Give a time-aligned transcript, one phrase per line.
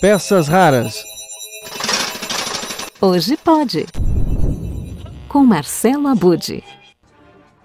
[0.00, 1.04] Peças raras.
[3.00, 3.86] Hoje pode.
[5.28, 6.62] Com Marcelo Abude.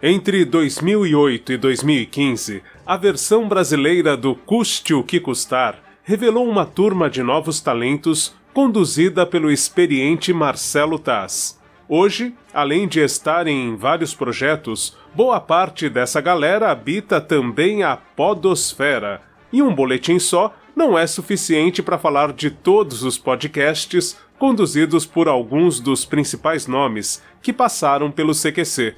[0.01, 7.09] Entre 2008 e 2015, a versão brasileira do Custe o que Custar revelou uma turma
[7.09, 11.59] de novos talentos conduzida pelo experiente Marcelo Taz.
[11.89, 19.34] Hoje, além de estarem em vários projetos, boa parte dessa galera habita também a Podosfera.
[19.51, 25.27] E um boletim só não é suficiente para falar de todos os podcasts conduzidos por
[25.27, 28.95] alguns dos principais nomes que passaram pelo CQC.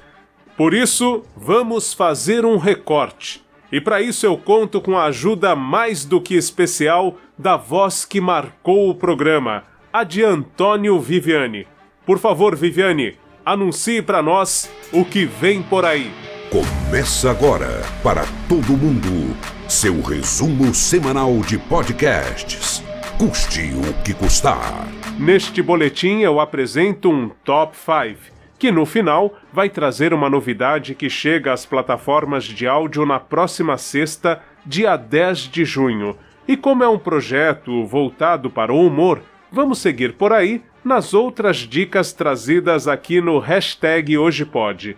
[0.56, 3.44] Por isso, vamos fazer um recorte.
[3.70, 8.20] E para isso eu conto com a ajuda mais do que especial da voz que
[8.20, 11.66] marcou o programa, a de Antônio Viviane.
[12.04, 16.10] Por favor, Viviane, anuncie para nós o que vem por aí.
[16.50, 19.36] Começa agora, para todo mundo,
[19.68, 22.82] seu resumo semanal de podcasts.
[23.18, 24.88] Custe o que custar.
[25.18, 31.10] Neste boletim eu apresento um Top 5, que no final vai trazer uma novidade que
[31.10, 36.16] chega às plataformas de áudio na próxima sexta, dia 10 de junho.
[36.46, 39.20] E como é um projeto voltado para o humor,
[39.52, 44.96] vamos seguir por aí nas outras dicas trazidas aqui no hashtag Hoje Pode.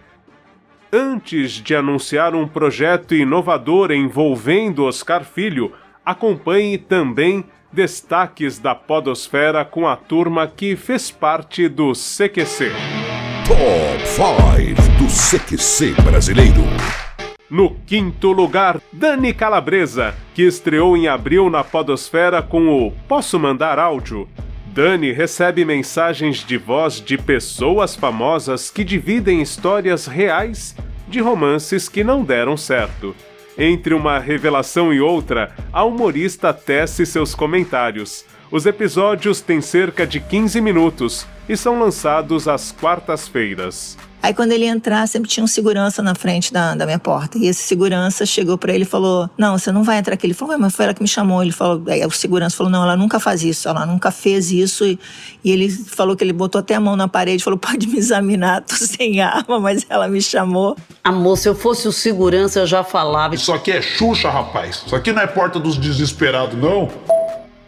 [0.93, 5.73] Antes de anunciar um projeto inovador envolvendo Oscar Filho,
[6.05, 12.73] acompanhe também destaques da Podosfera com a turma que fez parte do CQC.
[13.47, 16.63] Top 5 do CQC brasileiro.
[17.49, 23.79] No quinto lugar, Dani Calabresa, que estreou em abril na Podosfera com o Posso Mandar
[23.79, 24.29] Áudio?
[24.73, 30.77] Dani recebe mensagens de voz de pessoas famosas que dividem histórias reais
[31.09, 33.15] de romances que não deram certo.
[33.59, 38.25] Entre uma revelação e outra, a humorista tece seus comentários.
[38.49, 43.99] Os episódios têm cerca de 15 minutos e são lançados às quartas-feiras.
[44.23, 47.39] Aí quando ele entrar, sempre tinha um segurança na frente da, da minha porta.
[47.39, 50.27] E esse segurança chegou para ele e falou: Não, você não vai entrar aqui.
[50.27, 51.43] Ele falou: Mas foi ela que me chamou.
[51.43, 54.85] Ele falou: Aí o segurança falou: Não, ela nunca faz isso, ela nunca fez isso.
[54.85, 54.99] E,
[55.43, 57.97] e ele falou que ele botou até a mão na parede e falou: Pode me
[57.97, 60.77] examinar, tô sem arma, mas ela me chamou.
[61.03, 63.35] Amor, se eu fosse o segurança, eu já falava.
[63.35, 64.83] Isso aqui é Xuxa, rapaz.
[64.87, 66.91] Isso aqui não é porta dos desesperados, não.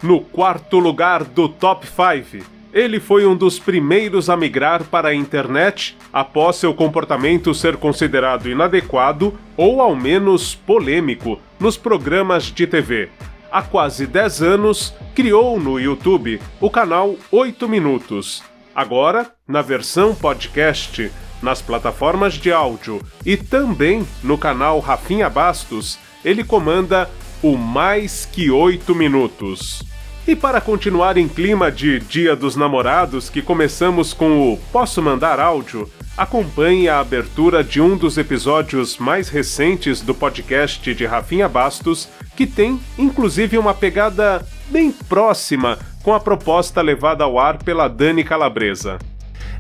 [0.03, 5.15] No quarto lugar do Top 5 ele foi um dos primeiros a migrar para a
[5.15, 13.11] internet após seu comportamento ser considerado inadequado ou ao menos polêmico nos programas de TV.
[13.51, 18.43] Há quase 10 anos, criou no YouTube o canal 8 Minutos.
[18.75, 21.11] Agora, na versão podcast,
[21.43, 27.11] nas plataformas de áudio e também no canal Rafinha Bastos, ele comanda
[27.43, 29.92] o Mais Que 8 Minutos.
[30.27, 35.41] E para continuar em clima de Dia dos Namorados, que começamos com o Posso Mandar
[35.41, 42.09] Áudio, acompanhe a abertura de um dos episódios mais recentes do podcast de Rafinha Bastos,
[42.37, 48.23] que tem inclusive uma pegada bem próxima com a proposta levada ao ar pela Dani
[48.23, 48.99] Calabresa.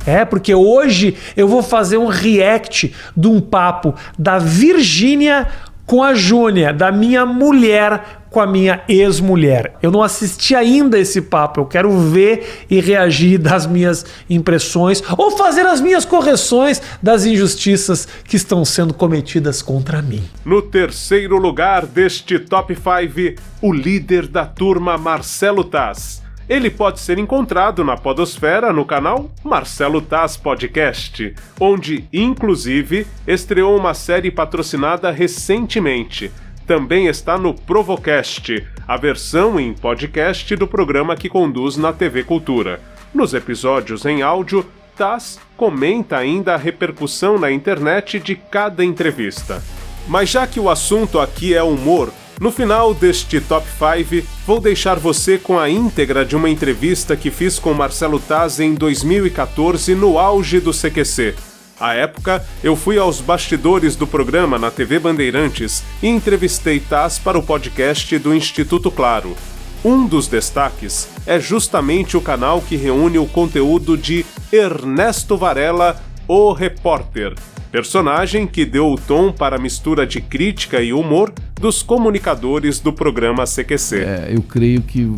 [0.06, 5.49] É, porque hoje eu vou fazer um react de um papo da Virgínia
[5.84, 9.76] com a Júnia, da minha mulher com a minha ex-mulher.
[9.82, 15.31] Eu não assisti ainda esse papo, eu quero ver e reagir das minhas impressões ou
[15.31, 20.25] fazer as minhas correções das injustiças que estão sendo cometidas contra mim.
[20.44, 26.22] No terceiro lugar deste top 5, o líder da turma Marcelo Taz.
[26.49, 33.94] Ele pode ser encontrado na Podosfera no canal Marcelo Taz Podcast, onde, inclusive, estreou uma
[33.94, 36.31] série patrocinada recentemente
[36.72, 42.81] também está no Provocast, a versão em podcast do programa que conduz na TV Cultura.
[43.12, 44.65] Nos episódios em áudio,
[44.97, 49.62] Taz comenta ainda a repercussão na internet de cada entrevista.
[50.09, 54.99] Mas já que o assunto aqui é humor, no final deste Top 5, vou deixar
[54.99, 60.19] você com a íntegra de uma entrevista que fiz com Marcelo Taz em 2014 no
[60.19, 61.51] auge do CQC.
[61.80, 67.38] À época, eu fui aos bastidores do programa na TV Bandeirantes e entrevistei Taz para
[67.38, 69.36] o podcast do Instituto Claro.
[69.84, 76.52] Um dos destaques é justamente o canal que reúne o conteúdo de Ernesto Varela, o
[76.52, 77.34] repórter,
[77.72, 82.92] personagem que deu o tom para a mistura de crítica e humor dos comunicadores do
[82.92, 83.96] programa CQC.
[83.96, 85.10] É, eu creio que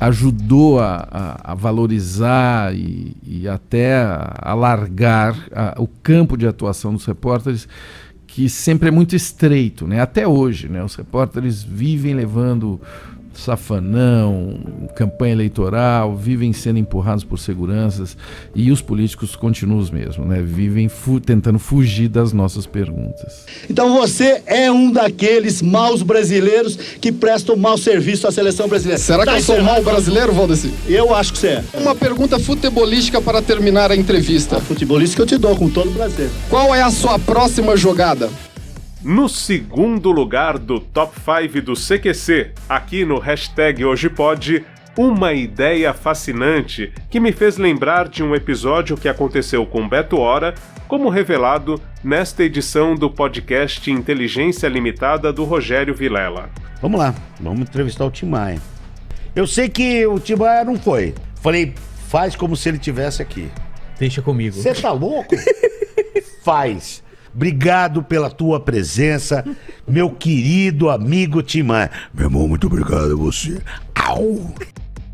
[0.00, 3.94] ajudou a, a, a valorizar e, e, até
[4.38, 7.68] alargar a, o campo de atuação dos repórteres
[8.26, 10.00] que sempre é muito estreito, né?
[10.00, 10.82] Até hoje, né?
[10.82, 12.80] Os repórteres vivem levando
[13.40, 14.58] safanão,
[14.94, 18.16] campanha eleitoral, vivem sendo empurrados por seguranças
[18.54, 20.42] e os políticos continuam os mesmos, né?
[20.42, 23.44] Vivem fu tentando fugir das nossas perguntas.
[23.68, 29.00] Então você é um daqueles maus brasileiros que prestam mau serviço à seleção brasileira.
[29.00, 30.72] Será que Tá eu sou mau brasileiro, Valdeci?
[30.88, 31.64] Eu acho que você é.
[31.74, 34.60] Uma pergunta futebolística para terminar a entrevista.
[34.60, 36.30] Futebolista que eu te dou com todo prazer.
[36.48, 38.28] Qual é a sua próxima jogada?
[39.04, 44.64] No segundo lugar do Top 5 do CQC, aqui no hashtag Hoje Pode,
[44.96, 50.54] uma ideia fascinante que me fez lembrar de um episódio que aconteceu com Beto Hora,
[50.88, 56.48] como revelado nesta edição do podcast Inteligência Limitada do Rogério Vilela.
[56.80, 58.58] Vamos lá, vamos entrevistar o Tim Maia.
[59.36, 61.14] Eu sei que o Tim Maia não foi.
[61.42, 61.74] Falei,
[62.08, 63.50] faz como se ele tivesse aqui.
[63.98, 64.56] Deixa comigo.
[64.56, 65.36] Você tá louco?
[66.42, 67.03] faz.
[67.34, 69.44] Obrigado pela tua presença,
[69.86, 71.90] meu querido amigo Tim Maia.
[72.12, 73.60] Meu irmão, muito obrigado a você.
[73.94, 74.54] Au!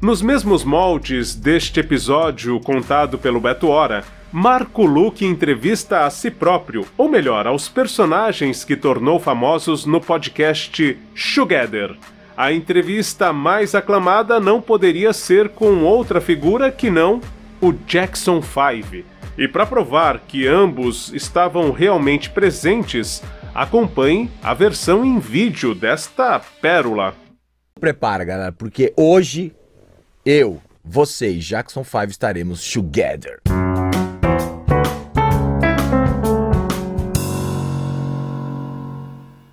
[0.02, 6.86] Nos mesmos moldes deste episódio contado pelo Beto Hora, Marco Luque entrevista a si próprio,
[6.96, 10.96] ou melhor, aos personagens que tornou famosos no podcast
[11.34, 11.96] Together.
[12.36, 17.20] A entrevista mais aclamada não poderia ser com outra figura que não
[17.60, 19.09] o Jackson 5.
[19.38, 23.22] E para provar que ambos estavam realmente presentes,
[23.54, 27.14] acompanhe a versão em vídeo desta pérola.
[27.78, 29.54] Prepara, galera, porque hoje
[30.24, 33.40] eu, você e Jackson 5 estaremos together.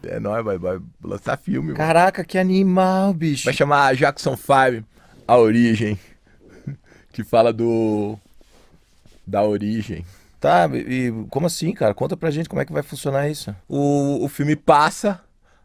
[0.03, 1.73] É nóis, vai, vai lançar filme.
[1.73, 3.45] Caraca, que animal, bicho.
[3.45, 4.85] Vai chamar Jackson 5,
[5.27, 5.97] A Origem.
[7.13, 8.15] Que fala do.
[9.27, 10.05] Da origem.
[10.39, 11.93] Tá, e como assim, cara?
[11.93, 13.53] Conta pra gente como é que vai funcionar isso.
[13.67, 15.19] O, o filme passa,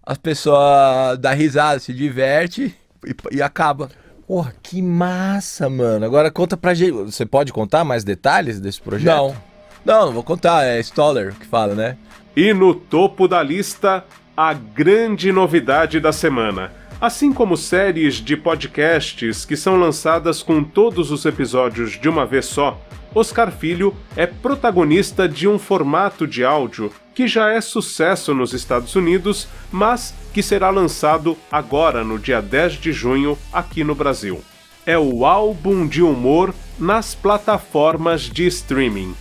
[0.04, 2.74] as pessoas dão risada, se diverte
[3.06, 3.90] e, e acaba.
[4.26, 6.06] Porra, que massa, mano.
[6.06, 6.92] Agora conta pra gente.
[6.92, 9.14] Você pode contar mais detalhes desse projeto?
[9.14, 9.36] Não.
[9.84, 10.64] Não, não vou contar.
[10.64, 11.98] É Stoller que fala, né?
[12.34, 14.04] E no topo da lista,
[14.36, 16.72] a grande novidade da semana.
[17.00, 22.46] Assim como séries de podcasts que são lançadas com todos os episódios de uma vez
[22.46, 22.80] só,
[23.14, 28.94] Oscar Filho é protagonista de um formato de áudio que já é sucesso nos Estados
[28.96, 34.42] Unidos, mas que será lançado agora no dia 10 de junho aqui no Brasil.
[34.86, 39.14] É o álbum de humor nas plataformas de streaming.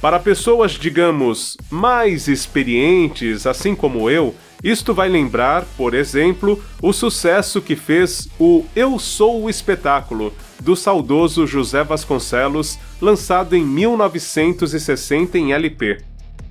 [0.00, 7.60] Para pessoas, digamos, mais experientes, assim como eu, isto vai lembrar, por exemplo, o sucesso
[7.62, 10.32] que fez o Eu Sou o Espetáculo,
[10.62, 15.98] do saudoso José Vasconcelos, lançado em 1960 em LP.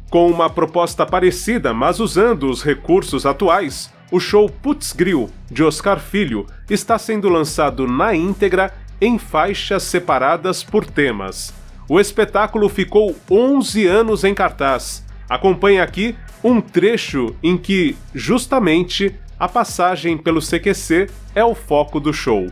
[0.10, 6.00] Com uma proposta parecida, mas usando os recursos atuais, o show Putz Grill, de Oscar
[6.00, 11.54] Filho, está sendo lançado na íntegra em faixas separadas por temas.
[11.88, 15.06] O espetáculo ficou 11 anos em cartaz.
[15.30, 22.12] Acompanhe aqui um trecho em que, justamente, a passagem pelo CQC é o foco do
[22.12, 22.48] show.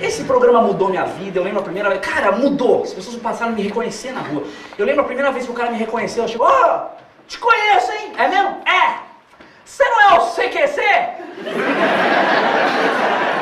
[0.00, 1.38] Esse programa mudou minha vida.
[1.38, 2.00] Eu lembro a primeira vez.
[2.00, 2.82] Cara, mudou.
[2.82, 4.44] As pessoas passaram a me reconhecer na rua.
[4.76, 6.24] Eu lembro a primeira vez que o cara me reconheceu.
[6.24, 6.86] Eu chegou, ô,
[7.28, 8.12] te conheço, hein?
[8.18, 8.60] É mesmo?
[8.66, 8.94] É.
[9.64, 10.82] Você não é o CQC?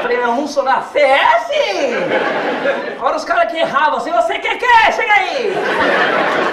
[0.02, 0.82] Falei, não, não sou nada.
[0.82, 2.94] Você é!
[2.96, 4.92] Agora os caras que erravam assim, você quer que?
[4.92, 5.52] Chega aí!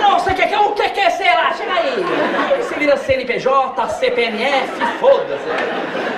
[0.01, 0.55] Não, você quer que?
[0.55, 1.53] O que quer ser lá?
[1.53, 2.05] Chega aí!
[2.51, 6.16] Aí você vira CNPJ, CPMF, foda-se.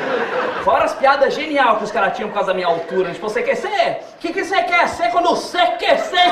[0.70, 3.12] Fora as piadas genial que os caras tinham por causa da minha altura.
[3.12, 4.02] Tipo, você quer ser?
[4.14, 6.32] O que, que você quer ser quando você quer ser?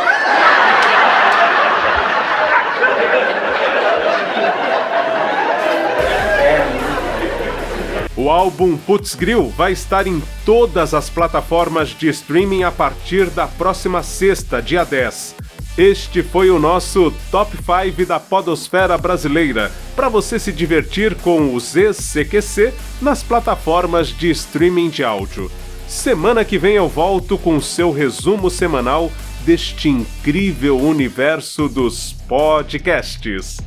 [8.15, 13.47] O álbum Putz Grill vai estar em todas as plataformas de streaming a partir da
[13.47, 15.46] próxima sexta, dia 10.
[15.77, 21.75] Este foi o nosso Top 5 da Podosfera Brasileira, para você se divertir com os
[21.75, 25.51] ex-CQC nas plataformas de streaming de áudio.
[25.87, 29.11] Semana que vem eu volto com seu resumo semanal
[29.45, 33.57] deste incrível universo dos podcasts.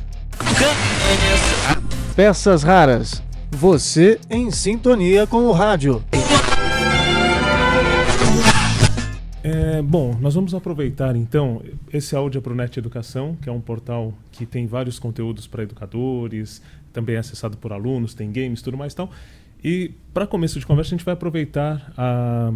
[2.15, 3.23] Peças raras.
[3.49, 6.03] Você em sintonia com o rádio.
[9.91, 13.59] Bom, nós vamos aproveitar então esse áudio é para o Net Educação, que é um
[13.59, 16.61] portal que tem vários conteúdos para educadores,
[16.93, 19.11] também é acessado por alunos, tem games, tudo mais e tal.
[19.61, 22.53] E para começo de conversa, a gente vai aproveitar a,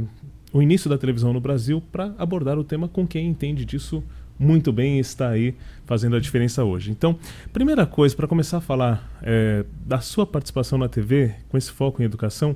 [0.53, 4.01] o início da televisão no Brasil para abordar o tema com quem entende disso
[4.39, 6.89] muito bem e está aí fazendo a diferença hoje.
[6.89, 7.19] Então,
[7.51, 12.01] primeira coisa, para começar a falar é, da sua participação na TV, com esse foco
[12.01, 12.55] em educação,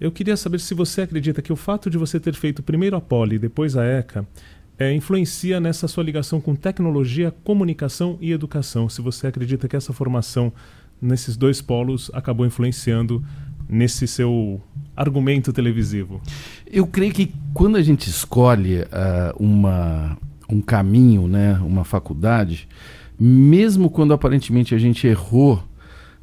[0.00, 3.00] eu queria saber se você acredita que o fato de você ter feito primeiro a
[3.00, 4.26] Poli e depois a ECA
[4.78, 8.88] é, influencia nessa sua ligação com tecnologia, comunicação e educação.
[8.88, 10.50] Se você acredita que essa formação
[11.00, 13.22] nesses dois polos acabou influenciando
[13.68, 14.60] nesse seu
[14.96, 16.20] argumento televisivo?
[16.66, 18.86] Eu creio que quando a gente escolhe uh,
[19.38, 20.16] uma,
[20.48, 22.66] um caminho, né, uma faculdade,
[23.18, 25.62] mesmo quando aparentemente a gente errou,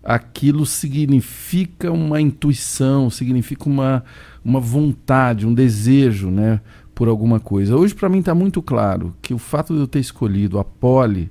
[0.08, 4.06] aquilo significa uma intuição, significa uma,
[4.44, 6.62] uma vontade, um desejo, né,
[6.96, 7.76] por alguma coisa.
[7.76, 11.30] Hoje para mim está muito claro que o fato de eu ter escolhido a Poli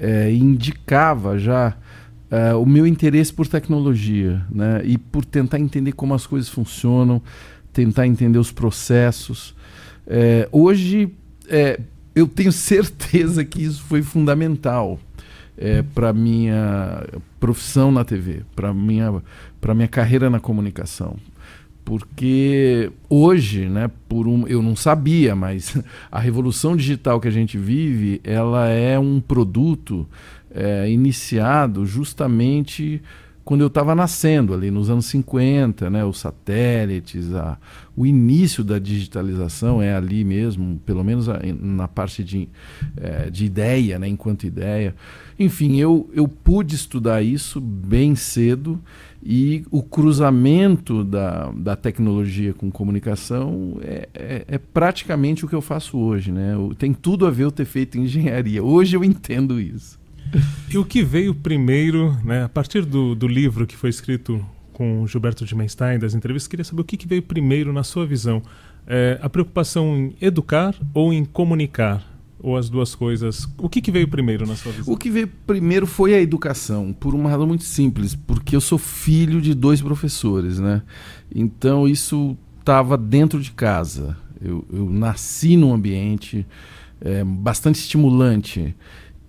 [0.00, 1.76] é, indicava já
[2.32, 4.80] uh, o meu interesse por tecnologia né?
[4.84, 7.20] e por tentar entender como as coisas funcionam,
[7.74, 9.54] tentar entender os processos.
[10.06, 11.14] É, hoje
[11.46, 11.78] é,
[12.14, 14.98] eu tenho certeza que isso foi fundamental
[15.58, 17.04] é, para minha
[17.40, 19.22] profissão na TV, para minha
[19.60, 21.16] para minha carreira na comunicação,
[21.84, 25.76] porque hoje, né, por um, eu não sabia, mas
[26.12, 30.06] a revolução digital que a gente vive, ela é um produto
[30.50, 33.02] é, iniciado justamente
[33.48, 37.56] quando eu estava nascendo ali nos anos 50, né, os satélites, a,
[37.96, 42.46] o início da digitalização é ali mesmo, pelo menos a, na parte de,
[42.94, 44.94] é, de ideia, né, enquanto ideia.
[45.38, 48.80] Enfim, eu, eu pude estudar isso bem cedo
[49.22, 55.60] e o cruzamento da, da tecnologia com comunicação é, é, é praticamente o que eu
[55.60, 56.32] faço hoje.
[56.32, 56.54] Né?
[56.76, 58.62] Tem tudo a ver eu ter feito engenharia.
[58.64, 59.98] Hoje eu entendo isso.
[60.68, 65.06] E o que veio primeiro, né, a partir do, do livro que foi escrito com
[65.06, 68.42] Gilberto de Menstein, das entrevistas, queria saber o que, que veio primeiro na sua visão.
[68.86, 72.04] É, a preocupação em educar ou em comunicar?
[72.40, 73.48] Ou as duas coisas?
[73.58, 74.94] O que, que veio primeiro na sua visão?
[74.94, 78.78] O que veio primeiro foi a educação, por uma razão muito simples, porque eu sou
[78.78, 80.82] filho de dois professores, né?
[81.34, 84.16] Então isso estava dentro de casa.
[84.40, 86.46] Eu, eu nasci num ambiente
[87.00, 88.74] é, bastante estimulante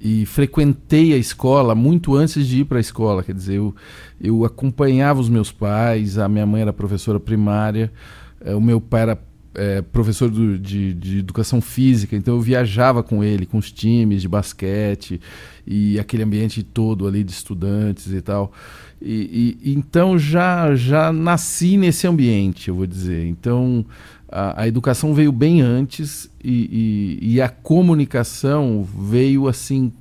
[0.01, 3.23] e frequentei a escola muito antes de ir para a escola.
[3.23, 3.75] Quer dizer, eu,
[4.19, 7.91] eu acompanhava os meus pais, a minha mãe era professora primária,
[8.39, 9.15] eh, o meu pai era
[9.59, 14.21] é, professor do, de, de, educação física, então eu viajava com ele, com os times
[14.21, 15.19] de basquete
[15.67, 18.53] e aquele ambiente todo ali de estudantes e tal.
[19.01, 23.25] E, e então já, já nasci nesse ambiente, eu vou dizer.
[23.27, 23.85] Então
[24.31, 29.91] a, a educação veio bem antes e, e, e, a comunicação veio assim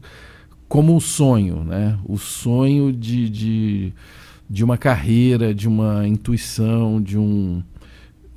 [0.68, 1.98] como um sonho, né?
[2.04, 3.92] O sonho de, de,
[4.48, 7.60] de uma carreira, de uma intuição, de um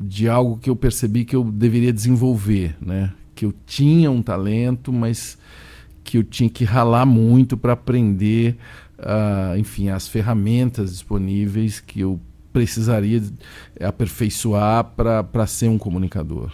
[0.02, 3.12] de algo que eu percebi que eu deveria desenvolver, né?
[3.36, 5.38] Que eu tinha um talento, mas
[6.04, 8.58] que eu tinha que ralar muito para aprender,
[9.00, 12.20] uh, enfim, as ferramentas disponíveis que eu
[12.52, 13.22] precisaria
[13.80, 16.52] aperfeiçoar para ser um comunicador.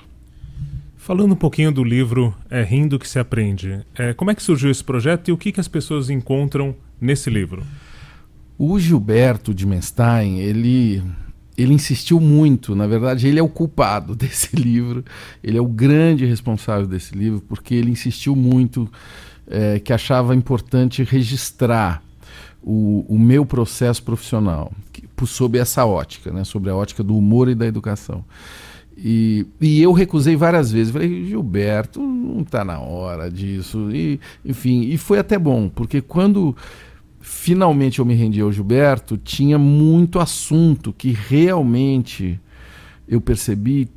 [0.96, 4.70] Falando um pouquinho do livro É Rindo que se Aprende, é, como é que surgiu
[4.70, 7.64] esse projeto e o que, que as pessoas encontram nesse livro?
[8.58, 11.02] O Gilberto de Menstein, ele,
[11.58, 15.04] ele insistiu muito, na verdade, ele é o culpado desse livro,
[15.44, 18.90] ele é o grande responsável desse livro, porque ele insistiu muito
[19.48, 22.04] é, que achava importante registrar
[22.62, 27.50] o, o meu processo profissional que, sob essa ótica, né, sobre a ótica do humor
[27.50, 28.24] e da educação.
[28.98, 30.92] E, e eu recusei várias vezes.
[30.92, 33.92] Falei, Gilberto, não está na hora disso.
[33.92, 36.56] E, enfim, e foi até bom, porque quando
[37.28, 42.40] finalmente eu me rendi ao Gilberto, tinha muito assunto que realmente
[43.06, 43.90] eu percebi,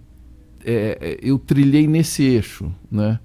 [0.64, 2.72] é, é eu trilhei nesse eixo.
[2.90, 3.20] Né?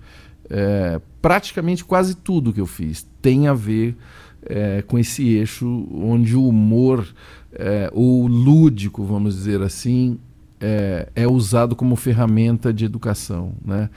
[0.48, 3.98] É, praticamente quase tudo que eu fiz tem a ver
[4.46, 7.08] é, com esse eixo onde o humor,
[7.52, 10.20] é, o lúdico, vamos dizer assim,
[10.62, 13.54] é, é, usado como ferramenta de educação.
[13.66, 13.90] Né?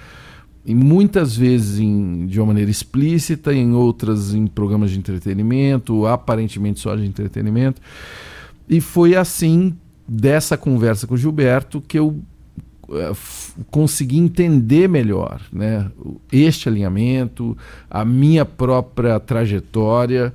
[0.69, 6.79] E muitas vezes em, de uma maneira explícita, em outras em programas de entretenimento, aparentemente
[6.79, 7.81] só de entretenimento.
[8.69, 9.75] E foi assim,
[10.07, 13.17] dessa conversa com o Gilberto, que eu uh,
[13.71, 15.91] consegui entender melhor né,
[16.31, 17.57] este alinhamento,
[17.91, 20.35] a minha própria trajetória.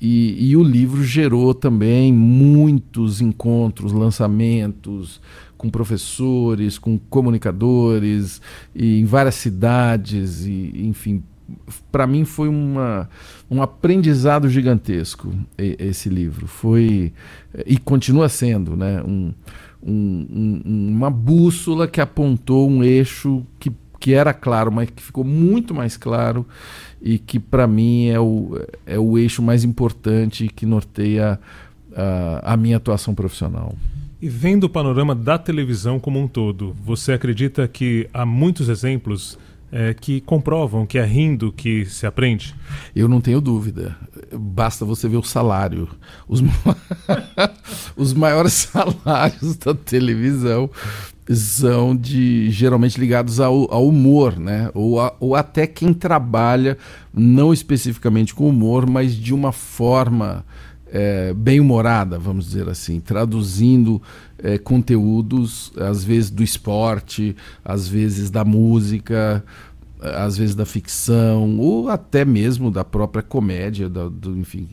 [0.00, 5.20] E, e, o livro gerou também muitos encontros, lançamentos
[5.56, 8.40] com professores, com comunicadores,
[8.74, 11.22] e em várias cidades, e, enfim.
[11.92, 13.08] Para mim foi uma,
[13.48, 16.48] um aprendizado gigantesco esse livro.
[16.48, 17.12] Foi
[17.64, 19.32] e continua sendo né, um,
[19.80, 23.70] um, um, uma bússola que apontou um eixo que,
[24.00, 26.44] que era claro, mas que ficou muito mais claro
[27.00, 31.38] e que para mim é o, é o eixo mais importante que norteia
[31.94, 33.74] a, a minha atuação profissional.
[34.20, 39.38] E vendo o panorama da televisão como um todo, você acredita que há muitos exemplos
[39.70, 42.54] é, que comprovam que é rindo que se aprende?
[42.94, 43.94] Eu não tenho dúvida.
[44.32, 45.86] Basta você ver o salário.
[46.26, 46.42] Os,
[47.94, 50.70] os maiores salários da televisão
[51.28, 54.70] são de geralmente ligados ao, ao humor, né?
[54.72, 56.78] Ou, a, ou até quem trabalha
[57.12, 60.44] não especificamente com humor, mas de uma forma
[60.90, 64.00] é, bem humorada, vamos dizer assim, traduzindo
[64.38, 69.44] é, conteúdos, às vezes do esporte, às vezes da música,
[70.00, 74.68] às vezes da ficção, ou até mesmo da própria comédia, da, do, enfim.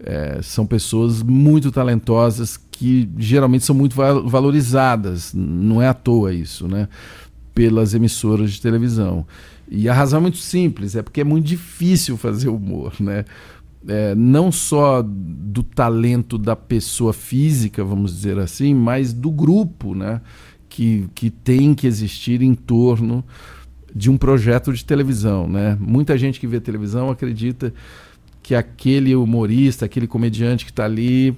[0.00, 6.68] É, são pessoas muito talentosas que geralmente são muito valorizadas, não é à toa isso,
[6.68, 6.88] né?
[7.52, 9.26] Pelas emissoras de televisão.
[9.68, 13.24] E a razão é muito simples, é porque é muito difícil fazer humor, né?
[13.86, 20.20] É, não só do talento da pessoa física, vamos dizer assim, mas do grupo, né?
[20.68, 23.24] Que, que tem que existir em torno
[23.94, 25.76] de um projeto de televisão, né?
[25.80, 27.72] Muita gente que vê televisão acredita
[28.42, 31.36] que aquele humorista, aquele comediante que está ali,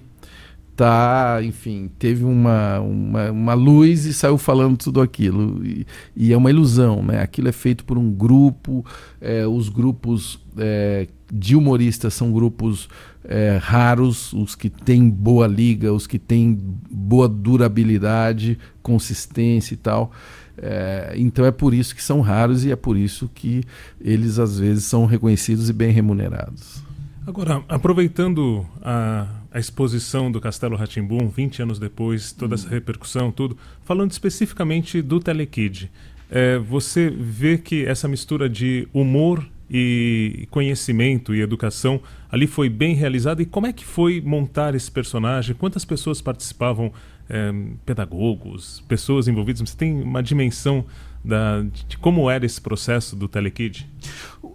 [0.76, 5.62] tá, enfim, teve uma, uma, uma, luz e saiu falando tudo aquilo.
[5.62, 7.20] E, e, é uma ilusão, né?
[7.20, 8.84] Aquilo é feito por um grupo,
[9.20, 12.88] é, os grupos é, de humoristas são grupos
[13.24, 16.58] é, raros, os que têm boa liga, os que têm
[16.90, 20.10] boa durabilidade, consistência e tal.
[20.58, 23.62] É, então é por isso que são raros e é por isso que
[24.00, 26.82] eles às vezes são reconhecidos e bem remunerados.
[27.26, 33.56] Agora, aproveitando a, a exposição do Castelo Ratimbum, 20 anos depois, toda essa repercussão, tudo,
[33.84, 35.90] falando especificamente do Telekid,
[36.30, 42.00] é, você vê que essa mistura de humor e conhecimento e educação
[42.30, 43.40] ali foi bem realizada.
[43.40, 45.54] E como é que foi montar esse personagem?
[45.54, 46.92] Quantas pessoas participavam?
[47.32, 47.52] É,
[47.86, 49.60] pedagogos, pessoas envolvidas?
[49.60, 50.84] Você tem uma dimensão
[51.24, 53.86] da, de como era esse processo do Telekid?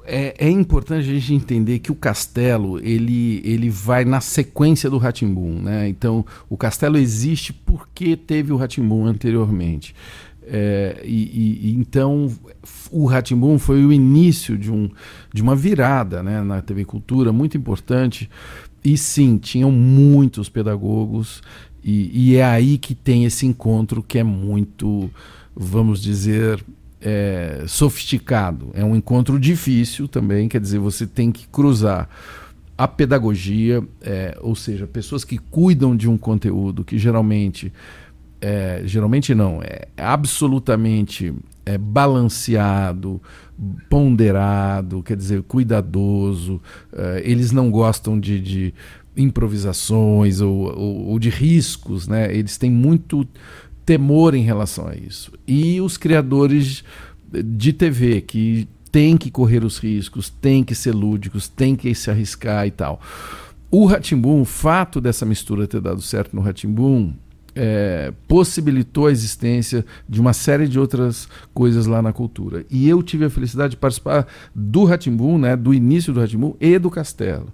[0.03, 4.97] É, é, importante a gente entender que o castelo ele, ele vai na sequência do
[4.97, 5.87] Ratimbum, né?
[5.87, 9.95] Então o castelo existe porque teve o Ratimbum anteriormente.
[10.47, 12.31] É, e, e, então
[12.97, 14.89] o Ratimbum foi o início de, um,
[15.33, 18.29] de uma virada né, na TV Cultura muito importante.
[18.83, 21.41] E sim, tinham muitos pedagogos,
[21.83, 25.09] e, e é aí que tem esse encontro que é muito
[25.55, 26.63] vamos dizer,
[27.01, 28.71] é, sofisticado.
[28.73, 32.09] É um encontro difícil também, quer dizer, você tem que cruzar
[32.77, 37.71] a pedagogia, é, ou seja, pessoas que cuidam de um conteúdo que geralmente,
[38.47, 41.33] é, geralmente não, é absolutamente
[41.65, 43.19] é, balanceado,
[43.89, 46.61] ponderado, quer dizer, cuidadoso.
[46.93, 48.73] É, eles não gostam de, de
[49.17, 52.31] improvisações ou, ou, ou, de riscos, né?
[52.31, 53.27] Eles têm muito
[53.83, 55.31] temor em relação a isso.
[55.47, 56.83] E os criadores
[57.33, 62.11] de TV que têm que correr os riscos, têm que ser lúdicos, têm que se
[62.11, 63.01] arriscar e tal.
[63.71, 67.11] O Ratimbum, o fato dessa mistura ter dado certo no Ratimbum,
[67.55, 72.65] é, possibilitou a existência de uma série de outras coisas lá na cultura.
[72.69, 76.77] E eu tive a felicidade de participar do Ratimbum, né, do início do Ratimbum e
[76.77, 77.47] do Castelo.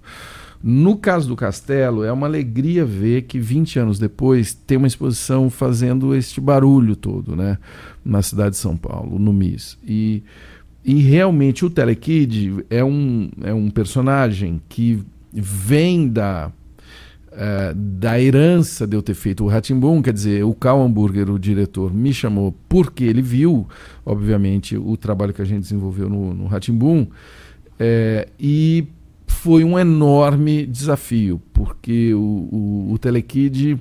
[0.62, 5.50] No caso do Castelo, é uma alegria ver que 20 anos depois tem uma exposição
[5.50, 7.58] fazendo este barulho todo, né?
[8.04, 9.76] Na cidade de São Paulo, no MIS.
[9.84, 10.22] E,
[10.84, 16.52] e realmente o Telekid é um, é um personagem que vem da,
[17.34, 21.38] é, da herança de eu ter feito o Ratimbum, quer dizer, o Cal Hamburger, o
[21.38, 23.66] diretor, me chamou porque ele viu,
[24.04, 27.06] obviamente, o trabalho que a gente desenvolveu no, no Ratimbum.
[27.78, 28.86] É, e
[29.26, 33.78] foi um enorme desafio, porque o, o, o Telekid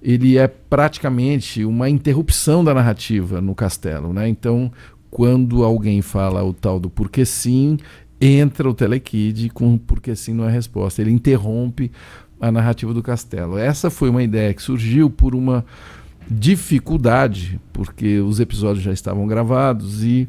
[0.00, 4.12] ele é praticamente uma interrupção da narrativa no castelo.
[4.12, 4.28] Né?
[4.28, 4.70] Então,
[5.10, 7.78] quando alguém fala o tal do porque sim,
[8.20, 11.00] entra o Telekid com porque sim não é resposta.
[11.00, 11.90] Ele interrompe
[12.40, 13.58] a narrativa do castelo.
[13.58, 15.64] Essa foi uma ideia que surgiu por uma
[16.30, 20.28] dificuldade, porque os episódios já estavam gravados e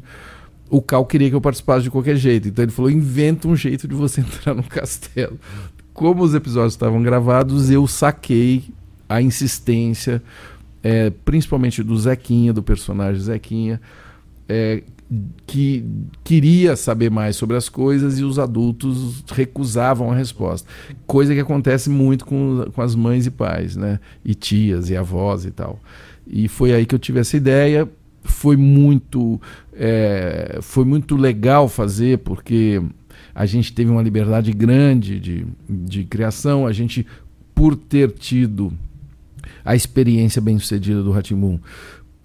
[0.68, 2.48] o Cal queria que eu participasse de qualquer jeito.
[2.48, 5.38] Então ele falou: inventa um jeito de você entrar no castelo.
[5.92, 8.64] Como os episódios estavam gravados, eu saquei
[9.08, 10.22] a insistência,
[10.82, 13.80] é, principalmente do Zequinha, do personagem Zequinha,
[14.48, 14.82] é,
[15.46, 15.84] que
[16.24, 20.68] queria saber mais sobre as coisas e os adultos recusavam a resposta.
[21.06, 24.00] Coisa que acontece muito com, com as mães e pais, né?
[24.24, 25.80] E tias e avós e tal.
[26.26, 27.88] E foi aí que eu tive essa ideia
[28.26, 29.40] foi muito,
[29.72, 32.82] é, foi muito legal fazer, porque
[33.34, 37.06] a gente teve uma liberdade grande de, de criação, a gente,
[37.54, 38.72] por ter tido
[39.64, 41.58] a experiência bem sucedida do Ratimbun,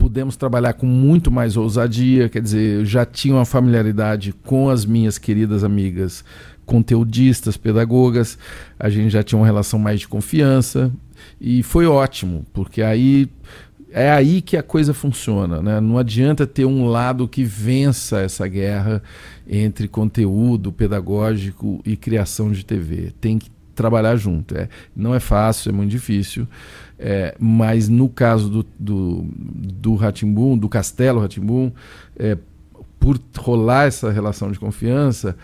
[0.02, 4.84] pudemos trabalhar com muito mais ousadia, quer dizer, eu já tinha uma familiaridade com as
[4.84, 6.26] minhas queridas amigas
[6.66, 8.36] conteudistas, pedagogas,
[8.80, 10.92] a gente já tinha uma relação mais de confiança
[11.40, 13.30] e foi ótimo, porque aí
[13.92, 15.80] é aí que a coisa funciona, né?
[15.80, 19.04] Não adianta ter um lado que vença essa guerra
[19.48, 23.12] entre conteúdo pedagógico e criação de TV.
[23.22, 24.56] Tem que trabalhar junto.
[24.56, 26.48] É, não é fácil, é muito difícil.
[26.98, 31.72] É, mas no caso do, do, do Ratimbum, do Castelo Ratimbum,
[32.16, 32.38] é,
[33.00, 35.36] por rolar essa relação de confiança,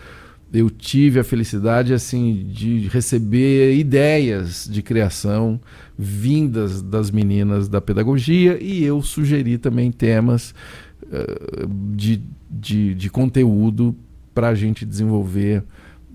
[0.52, 5.60] eu tive a felicidade assim de receber ideias de criação
[5.98, 10.54] vindas das meninas da pedagogia e eu sugeri também temas
[11.02, 13.94] uh, de, de, de, conteúdo
[14.32, 15.64] para a gente desenvolver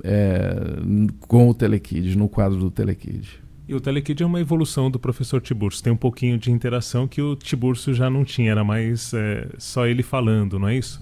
[0.04, 0.56] é,
[1.28, 3.44] com o Telekid, no quadro do Telekid.
[3.68, 5.84] E o Telekid é uma evolução do professor Tiburcio.
[5.84, 9.86] Tem um pouquinho de interação que o Tiburcio já não tinha, era mais é, só
[9.86, 11.02] ele falando, não é isso?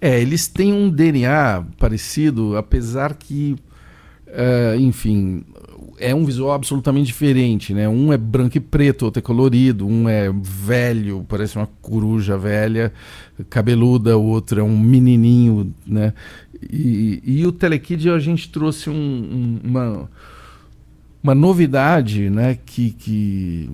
[0.00, 3.56] É, eles têm um DNA parecido, apesar que,
[4.26, 5.44] uh, enfim,
[5.98, 7.88] é um visual absolutamente diferente, né?
[7.88, 12.92] Um é branco e preto, outro é colorido, um é velho, parece uma coruja velha,
[13.48, 16.12] cabeluda, o outro é um menininho, né?
[16.70, 20.08] E, e o Telekid a gente trouxe um, um, uma
[21.22, 23.70] uma novidade, né, que, que,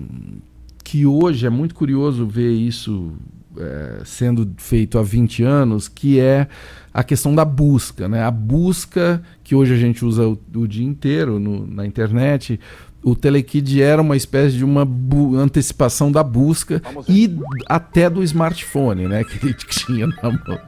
[0.83, 3.13] que hoje é muito curioso ver isso
[3.57, 6.47] é, sendo feito há 20 anos, que é
[6.93, 8.07] a questão da busca.
[8.07, 8.23] Né?
[8.23, 12.59] A busca que hoje a gente usa o, o dia inteiro no, na internet,
[13.03, 14.87] o Telekid era uma espécie de uma
[15.37, 17.33] antecipação da busca e
[17.67, 20.59] até do smartphone, né, que ele tinha na mão,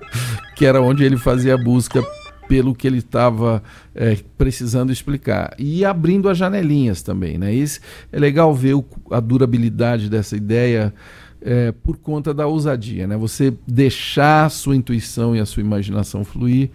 [0.55, 2.01] que era onde ele fazia a busca
[2.47, 3.63] pelo que ele estava
[3.95, 5.55] é, precisando explicar.
[5.57, 7.37] E abrindo as janelinhas também.
[7.37, 7.55] Né?
[7.55, 7.79] Esse,
[8.11, 10.93] é legal ver o, a durabilidade dessa ideia
[11.41, 13.07] é, por conta da ousadia.
[13.07, 13.15] Né?
[13.15, 16.69] Você deixar a sua intuição e a sua imaginação fluir.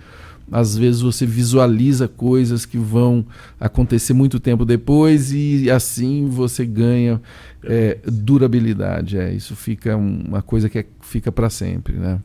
[0.50, 3.26] Às vezes você visualiza coisas que vão
[3.58, 7.20] acontecer muito tempo depois e assim você ganha
[7.64, 9.18] é, durabilidade.
[9.18, 11.94] É, isso fica uma coisa que é, fica para sempre.
[11.94, 12.20] Né?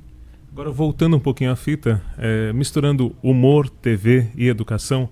[0.52, 5.10] Agora, voltando um pouquinho à fita, é, misturando humor, TV e educação,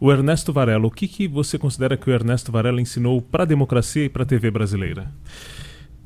[0.00, 3.46] o Ernesto Varela, o que, que você considera que o Ernesto Varela ensinou para a
[3.46, 5.12] democracia e para a TV brasileira?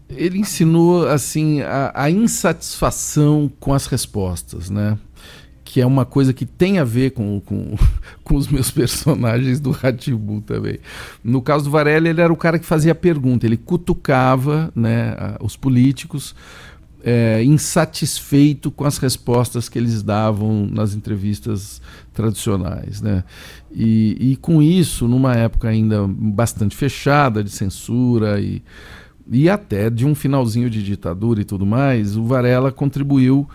[0.09, 4.99] Ele ensinou assim a, a, insatisfação com as respostas, né?
[5.65, 7.77] Que é uma coisa que tem a ver com, com,
[8.23, 10.79] com os meus personagens do Ratibu também.
[11.23, 15.17] No caso do Varela, ele era o cara que fazia a pergunta, ele cutucava né,
[15.41, 16.35] os políticos
[17.05, 21.83] é, insatisfeito com as respostas que eles davam nas entrevistas
[22.15, 23.03] tradicionais.
[23.03, 23.23] Né?
[23.71, 28.63] E, e com isso, numa época ainda bastante fechada de censura e,
[29.31, 33.47] e até de um finalzinho de ditadura e tudo mais, o Varela contribuiu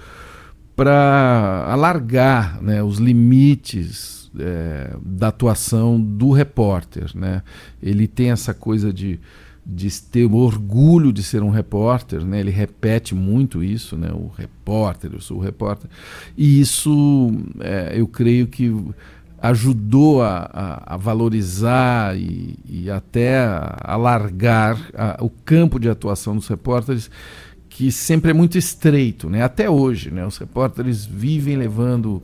[0.80, 7.12] para alargar né, os limites é, da atuação do repórter.
[7.14, 7.44] Né?
[7.84, 9.20] Ele tem essa coisa de
[9.72, 12.40] de ter o orgulho de ser um repórter, né?
[12.40, 14.10] Ele repete muito isso, né?
[14.12, 15.88] O repórter, eu sou o repórter.
[16.36, 18.74] E isso, é, eu creio que
[19.40, 23.46] ajudou a, a, a valorizar e, e, até
[23.82, 27.12] alargar a, o campo de atuação dos repórteres,
[27.80, 29.42] que sempre é muito estreito, né?
[29.42, 30.26] Até hoje, né?
[30.26, 32.22] Os repórteres vivem levando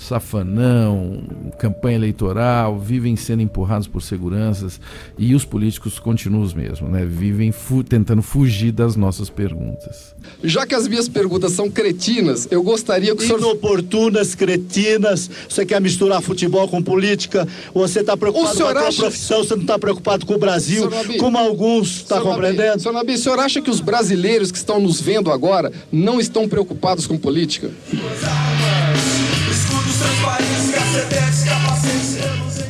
[0.00, 1.22] safanão,
[1.58, 4.80] campanha eleitoral, vivem sendo empurrados por seguranças
[5.18, 7.04] e os políticos continuam os mesmos, né?
[7.04, 10.14] Vivem fu tentando fugir das nossas perguntas.
[10.42, 13.40] Já que as minhas perguntas são cretinas, eu gostaria que o senhor...
[13.40, 19.02] Inoportunas, cretinas, você quer misturar futebol com política, você está preocupado com a acha...
[19.02, 22.80] profissão, você não está preocupado com o Brasil, Nabi, como alguns, está compreendendo?
[22.80, 26.48] Senhor Nabi, o senhor acha que os brasileiros que estão nos vendo agora não estão
[26.48, 27.70] preocupados com política?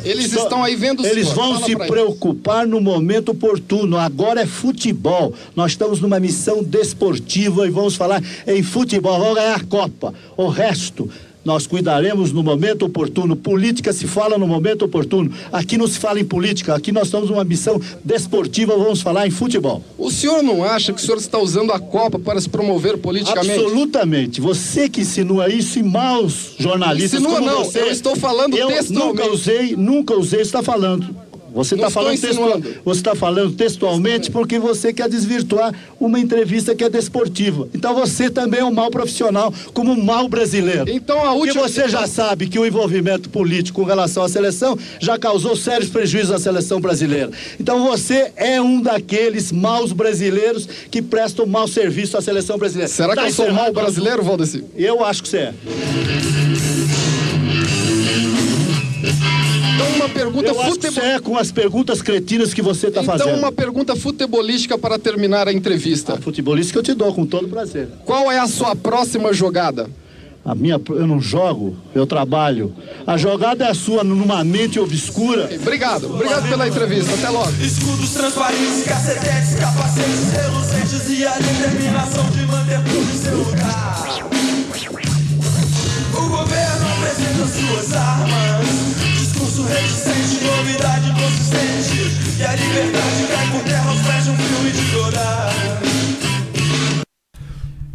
[0.02, 1.36] Eles estão aí vendo Eles senhor.
[1.36, 3.96] vão Fala se preocupar no momento oportuno.
[3.96, 5.34] Agora é futebol.
[5.54, 9.18] Nós estamos numa missão desportiva e vamos falar em futebol.
[9.18, 10.14] Vamos ganhar a Copa.
[10.36, 11.08] O resto
[11.44, 13.35] nós cuidaremos no momento oportuno.
[13.35, 15.33] Política se fala no momento oportuno.
[15.53, 19.31] Aqui não se fala em política, aqui nós estamos numa missão desportiva, vamos falar em
[19.31, 19.83] futebol.
[19.98, 23.50] O senhor não acha que o senhor está usando a Copa para se promover politicamente?
[23.53, 24.40] Absolutamente.
[24.40, 27.81] Você que insinua isso e maus jornalistas insinua não, você.
[27.81, 29.18] eu estou falando eu textualmente.
[29.18, 31.29] nunca usei, nunca usei, está falando.
[31.52, 32.74] Você Não está falando, textua- insinuando.
[32.84, 37.68] você tá falando textualmente porque você quer desvirtuar uma entrevista que é desportiva.
[37.74, 40.88] Então você também é um mau profissional, como um mau brasileiro.
[40.88, 41.62] Então a última.
[41.62, 45.90] Porque você já sabe que o envolvimento político com relação à seleção já causou sérios
[45.90, 47.30] prejuízos à seleção brasileira.
[47.58, 52.88] Então você é um daqueles maus brasileiros que prestam mau serviço à seleção brasileira.
[52.92, 54.64] Será que Tá eu sou mau brasileiro, Valdeci?
[54.76, 55.54] Eu acho que você é.
[59.80, 60.92] Então uma pergunta Eu acho que futebol...
[61.04, 63.38] você é com as perguntas cretinas que você está Então fazendo.
[63.38, 66.16] uma pergunta futebolística para terminar a entrevista.
[66.20, 67.88] Futebolista que eu te dou, com todo prazer.
[68.04, 69.88] Qual é a sua próxima jogada?
[70.44, 72.74] A minha, eu não jogo, eu trabalho.
[73.06, 75.50] A jogada é a sua numa mente obscura.
[75.60, 77.12] Obrigado, obrigado pela entrevista.
[77.14, 77.52] Até logo.
[77.62, 84.20] Escudos transparentes, cacetetes, capacetes reluzentes e a determinação de manter tudo em seu lugar.
[86.14, 88.66] O governo apresenta suas armas,
[89.60, 92.40] discurso resistente, novidade consistente.
[92.40, 95.60] E a liberdade cai por terra aos pés de um filme de Godard.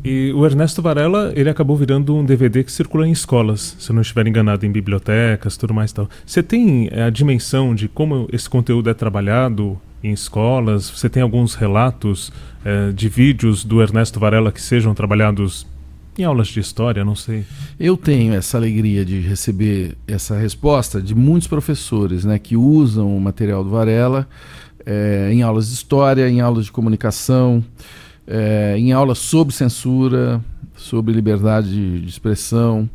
[0.04, 3.95] E o Ernesto Varela, ele acabou virando um DVD que circula em escolas, se eu
[3.95, 6.08] não estiver enganado, em bibliotecas, tudo mais tal.
[6.23, 10.91] Você tem eh, a dimensão de como esse conteúdo é trabalhado em escolas?
[10.91, 12.32] Você tem alguns relatos
[12.63, 15.65] eh, de vídeos do Ernesto Varela que sejam trabalhados
[16.17, 17.04] em aulas de história?
[17.04, 17.43] Não sei.
[17.80, 23.19] Eu tenho essa alegria de receber essa resposta de muitos professores né, que usam o
[23.19, 24.28] material do Varela
[24.86, 27.63] eh, em aulas de história, em aulas de comunicação,
[28.28, 30.41] eh, em aulas sobre censura,
[30.75, 32.89] sobre liberdade de, expressão.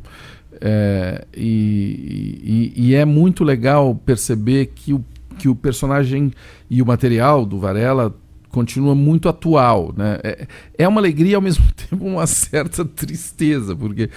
[0.61, 5.04] eh, e, e- e é muito legal perceber que o,
[5.38, 6.30] que o personagem
[6.68, 8.14] e o material do Varela
[8.51, 9.95] continua muito atual.
[9.97, 10.19] Né?
[10.23, 10.47] É,
[10.79, 14.11] é uma alegria e ao mesmo tempo uma certa tristeza, porque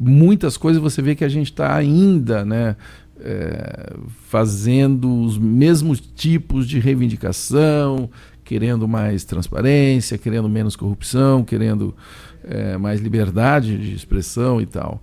[0.00, 2.76] muitas coisas você vê que a gente está ainda né,
[3.20, 3.92] é,
[4.28, 8.10] fazendo os mesmos tipos de reivindicação,
[8.44, 11.94] querendo mais transparência, querendo menos corrupção, querendo
[12.42, 15.02] é, mais liberdade de expressão e tal.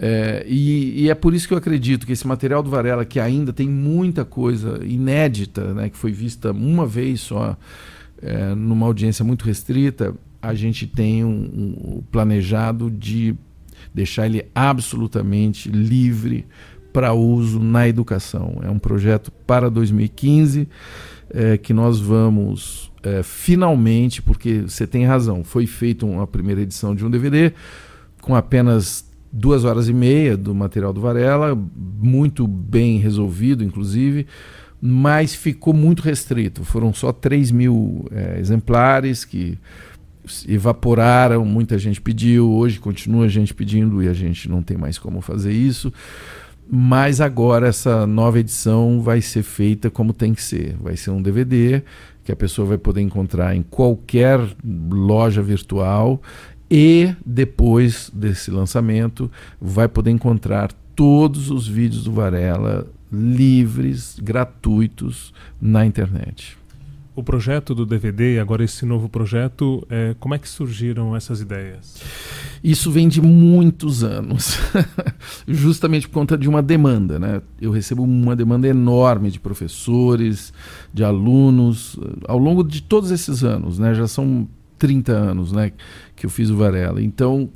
[0.00, 3.18] É, e, e é por isso que eu acredito que esse material do Varela, que
[3.18, 7.56] ainda tem muita coisa inédita, né, que foi vista uma vez só,
[8.22, 13.34] é, numa audiência muito restrita, a gente tem um, um planejado de
[13.94, 16.46] deixar ele absolutamente livre
[16.92, 18.60] para uso na educação.
[18.62, 20.68] É um projeto para 2015
[21.30, 26.94] é, que nós vamos é, finalmente, porque você tem razão, foi feita uma primeira edição
[26.94, 27.52] de um DVD
[28.20, 34.26] com apenas duas horas e meia do material do Varela, muito bem resolvido, inclusive,
[34.80, 36.64] mas ficou muito restrito.
[36.64, 39.58] Foram só 3 mil é, exemplares que
[40.46, 45.20] evaporaram, muita gente pediu, hoje continua gente pedindo e a gente não tem mais como
[45.20, 45.92] fazer isso.
[46.70, 50.76] Mas agora essa nova edição vai ser feita como tem que ser.
[50.80, 51.82] Vai ser um DVD
[52.22, 56.20] que a pessoa vai poder encontrar em qualquer loja virtual
[56.70, 65.84] e depois desse lançamento vai poder encontrar todos os vídeos do Varela livres, gratuitos na
[65.84, 66.56] internet.
[67.14, 71.40] O projeto do DVD e agora esse novo projeto, eh, como é que surgiram essas
[71.40, 72.00] ideias?
[72.62, 74.56] Isso vem de muitos anos,
[75.48, 77.18] justamente por conta de uma demanda.
[77.18, 77.42] Né?
[77.60, 80.52] Eu recebo uma demanda enorme de professores,
[80.94, 83.80] de alunos, ao longo de todos esses anos.
[83.80, 83.94] Né?
[83.94, 84.46] Já são
[84.78, 85.72] 30 anos né,
[86.14, 87.02] que eu fiz o Varela.
[87.02, 87.50] Então,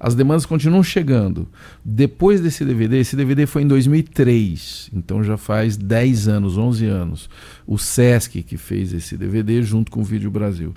[0.00, 1.48] as demandas continuam chegando.
[1.84, 7.30] Depois desse DVD, esse DVD foi em 2003, então já faz 10 anos, 11 anos.
[7.66, 10.72] O Sesc que fez esse DVD junto com o Vídeo Brasil.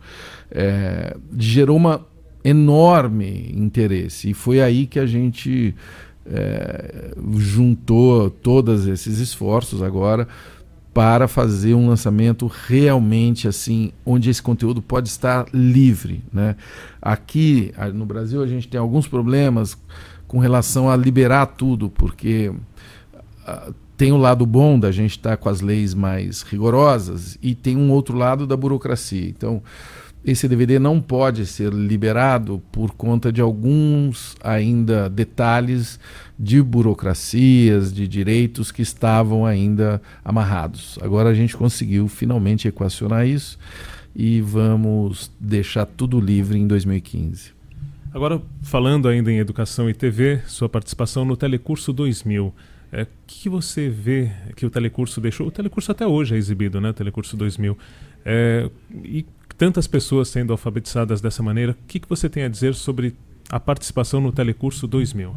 [0.50, 2.06] É, gerou uma
[2.44, 5.76] enorme interesse e foi aí que a gente
[6.26, 10.28] é, juntou todos esses esforços agora
[10.94, 16.24] para fazer um lançamento realmente assim, onde esse conteúdo pode estar livre.
[16.32, 16.56] Né?
[17.02, 19.78] Aqui no Brasil a gente tem alguns problemas
[20.28, 22.52] com relação a liberar tudo, porque
[23.46, 27.78] ah, tem o lado bom da gente estar com as leis mais rigorosas e tem
[27.78, 29.30] um outro lado da burocracia.
[29.30, 29.62] Então,
[30.24, 36.00] esse DVD não pode ser liberado por conta de alguns ainda detalhes
[36.38, 41.00] de burocracias, de direitos que estavam ainda amarrados.
[41.02, 43.58] Agora a gente conseguiu finalmente equacionar isso
[44.16, 47.52] e vamos deixar tudo livre em 2015.
[48.14, 52.54] Agora, falando ainda em educação e TV, sua participação no Telecurso 2000.
[52.92, 55.48] É, O que você vê que o Telecurso deixou?
[55.48, 56.92] O Telecurso até hoje é exibido, né?
[56.92, 57.78] Telecurso 2000.
[58.26, 58.70] É,
[59.06, 59.26] e
[59.62, 63.16] tantas pessoas sendo alfabetizadas dessa maneira, o que, que você tem a dizer sobre
[63.48, 65.36] a participação no Telecurso 2000?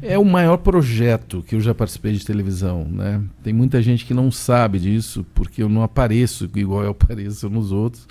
[0.00, 3.22] É o maior projeto que eu já participei de televisão, né?
[3.42, 7.70] Tem muita gente que não sabe disso, porque eu não apareço igual eu apareço nos
[7.70, 8.08] outros,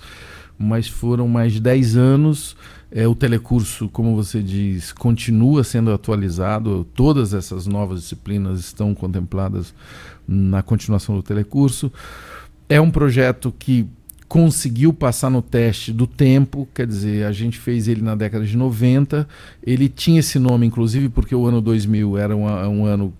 [0.56, 2.56] mas foram mais de 10 anos.
[2.88, 9.74] É, o telecurso, como você diz, continua sendo atualizado, todas essas novas disciplinas estão contempladas
[10.28, 11.92] na continuação do telecurso.
[12.68, 13.88] É um projeto que
[14.28, 18.56] conseguiu passar no teste do tempo, quer dizer, a gente fez ele na década de
[18.56, 19.26] 90.
[19.62, 23.12] Ele tinha esse nome, inclusive, porque o ano 2000 era um, um ano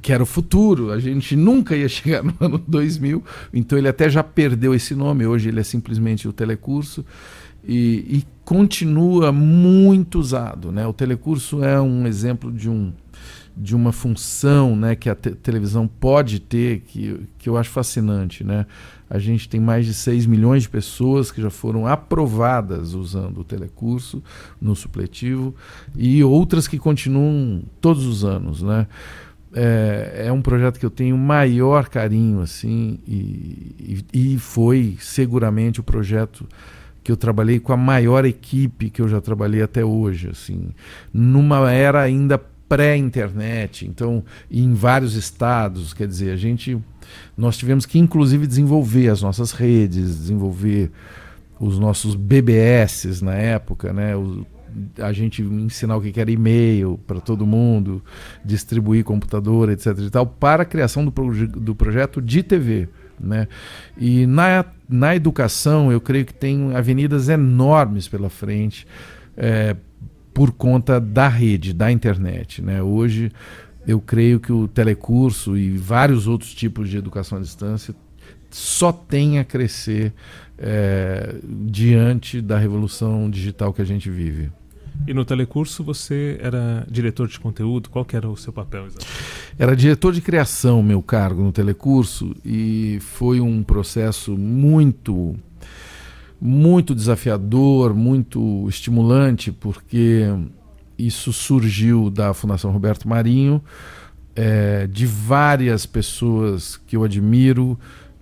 [0.00, 4.08] que era o futuro, a gente nunca ia chegar no ano 2000, então ele até
[4.08, 7.04] já perdeu esse nome, hoje ele é simplesmente o telecurso.
[7.64, 10.72] E, e continua muito usado.
[10.72, 10.84] Né?
[10.84, 12.92] O telecurso é um exemplo de um,
[13.56, 18.42] de uma função né, que a te televisão pode ter, que, que eu acho fascinante.
[18.42, 18.66] Né?
[19.14, 23.44] A gente tem mais de 6 milhões de pessoas que já foram aprovadas usando o
[23.44, 24.22] telecurso
[24.58, 25.54] no supletivo
[25.94, 28.62] e outras que continuam todos os anos.
[28.62, 28.86] Né?
[29.52, 35.78] É, é um projeto que eu tenho maior carinho assim e, e, e foi seguramente
[35.78, 36.48] o projeto
[37.04, 40.70] que eu trabalhei com a maior equipe que eu já trabalhei até hoje, assim,
[41.12, 46.80] numa era ainda pré-internet, então em vários estados, quer dizer, a gente
[47.36, 50.90] nós tivemos que inclusive desenvolver as nossas redes, desenvolver
[51.58, 54.16] os nossos BBS na época, né?
[54.16, 54.46] O,
[54.98, 58.02] a gente ensinar o que era e-mail para todo mundo,
[58.44, 59.98] distribuir computador, etc.
[59.98, 62.88] e tal, para a criação do, proje do projeto de TV.
[63.20, 63.46] Né?
[63.98, 68.86] E na, na educação, eu creio que tem avenidas enormes pela frente.
[69.36, 69.76] É,
[70.32, 72.62] por conta da rede, da internet.
[72.62, 72.82] Né?
[72.82, 73.30] Hoje,
[73.86, 77.94] eu creio que o telecurso e vários outros tipos de educação à distância
[78.50, 80.12] só tem a crescer
[80.58, 84.50] é, diante da revolução digital que a gente vive.
[85.06, 87.88] E no telecurso você era diretor de conteúdo?
[87.88, 89.12] Qual que era o seu papel exatamente?
[89.58, 95.34] Era diretor de criação, meu cargo no telecurso, e foi um processo muito
[96.44, 100.26] muito desafiador, muito estimulante, porque
[101.06, 103.62] isso surgiu da Fundação Roberto Marinho,
[104.34, 107.78] é, de várias pessoas que eu admiro,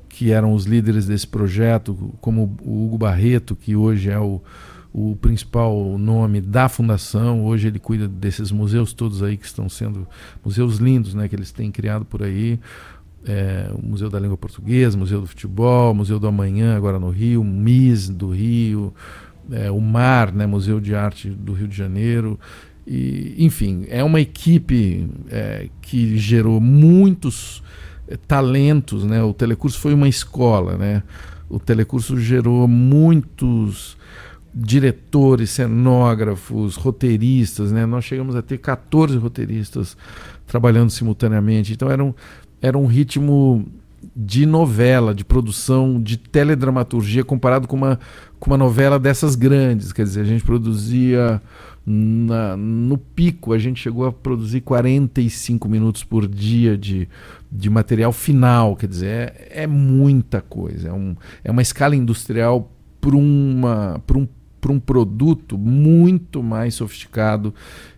[0.09, 4.43] que eram os líderes desse projeto, como o Hugo Barreto, que hoje é o,
[4.93, 7.45] o principal nome da fundação.
[7.45, 10.07] Hoje ele cuida desses museus todos aí que estão sendo
[10.45, 12.59] museus lindos, né, que eles têm criado por aí
[13.25, 17.45] é, o Museu da Língua Portuguesa, Museu do Futebol, Museu do Amanhã, agora no Rio,
[17.45, 18.95] MIS do Rio,
[19.51, 22.39] é, o MAR, né, Museu de Arte do Rio de Janeiro.
[22.87, 27.63] E, enfim, é uma equipe é, que gerou muitos
[28.09, 29.05] é, talentos.
[29.05, 29.23] Né?
[29.23, 30.77] O Telecurso foi uma escola.
[30.77, 31.03] Né?
[31.49, 33.97] O Telecurso gerou muitos
[34.53, 37.71] diretores, cenógrafos, roteiristas.
[37.71, 37.87] Né?
[37.87, 39.97] Nós chegamos a ter 14 roteiristas
[40.47, 41.73] trabalhando simultaneamente.
[41.73, 42.15] Então eram
[42.63, 43.67] era um ritmo
[44.15, 47.99] de novela, de produção, de teledramaturgia, comparado com uma,
[48.39, 49.93] com uma novela dessas grandes.
[49.93, 51.41] Quer dizer, a gente produzia.
[51.85, 57.09] Na, no pico, a gente chegou a produzir 45 minutos por dia de,
[57.51, 58.77] de material final.
[58.77, 60.89] Quer dizer, é, é muita coisa.
[60.89, 64.29] É, um, é uma escala industrial para um
[64.61, 67.55] para um produto muito mais sofisticado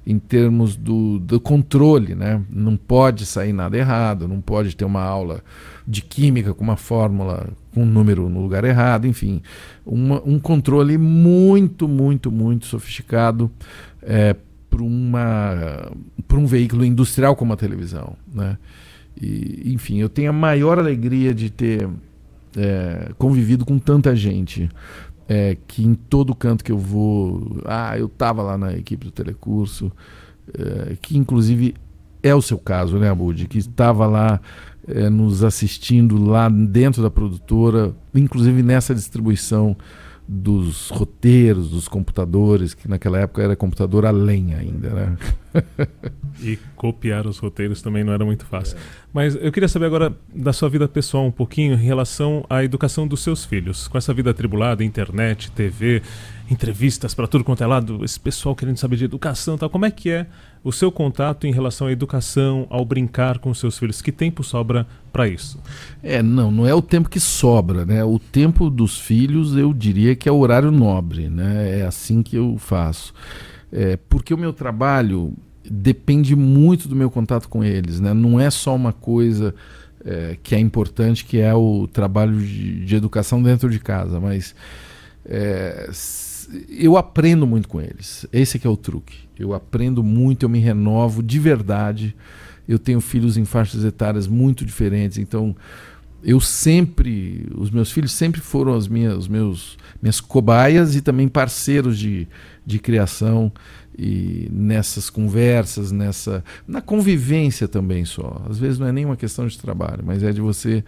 [0.07, 2.14] em termos do, do controle.
[2.14, 2.40] Né?
[2.51, 5.42] Não pode sair nada errado, não pode ter uma aula
[5.87, 9.42] de química com uma fórmula com um número no lugar errado, enfim.
[9.85, 13.51] Uma, um controle muito, muito, muito sofisticado
[14.03, 14.37] é,
[14.68, 18.14] para um veículo industrial como a televisão.
[18.33, 18.57] Né?
[19.20, 21.88] E, enfim, eu tenho a maior alegria de ter
[22.57, 24.68] é, convivido com tanta gente
[25.29, 29.11] é, que em todo canto que eu vou, ah, eu estava lá na equipe do
[29.11, 29.91] telecurso,
[30.59, 31.75] é, que inclusive
[32.23, 34.41] é o seu caso, né, Abud, que estava lá
[34.87, 39.77] é, nos assistindo lá dentro da produtora, inclusive nessa distribuição
[40.27, 45.17] dos roteiros, dos computadores, que naquela época era computador a lenha ainda, né?
[46.41, 48.77] e copiar os roteiros também não era muito fácil.
[48.77, 48.81] É.
[49.14, 53.07] Mas eu queria saber agora da sua vida pessoal um pouquinho em relação à educação
[53.07, 53.87] dos seus filhos.
[53.87, 56.03] Com essa vida atribulada, internet, TV,
[56.51, 59.92] entrevistas para tudo quanto é lado, esse pessoal querendo saber de educação, tal, como é
[59.92, 60.27] que é
[60.64, 64.03] o seu contato em relação à educação, ao brincar com seus filhos?
[64.03, 65.61] Que tempo sobra para isso?
[66.03, 68.03] É, não, não é o tempo que sobra, né?
[68.03, 71.78] O tempo dos filhos, eu diria que é o horário nobre, né?
[71.78, 73.14] É assim que eu faço.
[73.70, 75.33] É, porque o meu trabalho
[75.69, 78.13] depende muito do meu contato com eles, né?
[78.13, 79.55] Não é só uma coisa
[80.05, 84.55] é, que é importante, que é o trabalho de, de educação dentro de casa, mas
[85.25, 85.91] é,
[86.69, 88.27] eu aprendo muito com eles.
[88.33, 89.17] Esse que é o truque.
[89.39, 92.15] Eu aprendo muito, eu me renovo de verdade.
[92.69, 95.55] Eu tenho filhos em faixas etárias muito diferentes, então
[96.23, 101.29] eu sempre, os meus filhos sempre foram as minhas, os meus, minhas cobaias e também
[101.29, 102.29] parceiros de,
[102.64, 103.51] de criação
[103.99, 108.45] e nessas conversas, nessa na convivência também só.
[108.49, 110.85] Às vezes não é nem uma questão de trabalho, mas é de você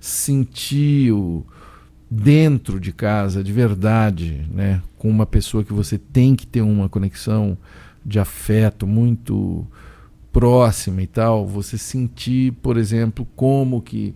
[0.00, 1.44] sentir o
[2.10, 6.88] dentro de casa de verdade, né, com uma pessoa que você tem que ter uma
[6.88, 7.58] conexão
[8.04, 9.66] de afeto muito
[10.32, 14.14] próxima e tal, você sentir, por exemplo, como que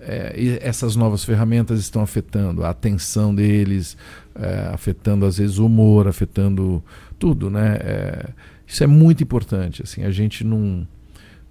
[0.00, 3.96] é, essas novas ferramentas estão afetando a atenção deles,
[4.34, 6.82] é, afetando às vezes o humor, afetando
[7.18, 7.76] tudo, né?
[7.80, 8.28] É,
[8.66, 10.86] isso é muito importante, assim, a gente não,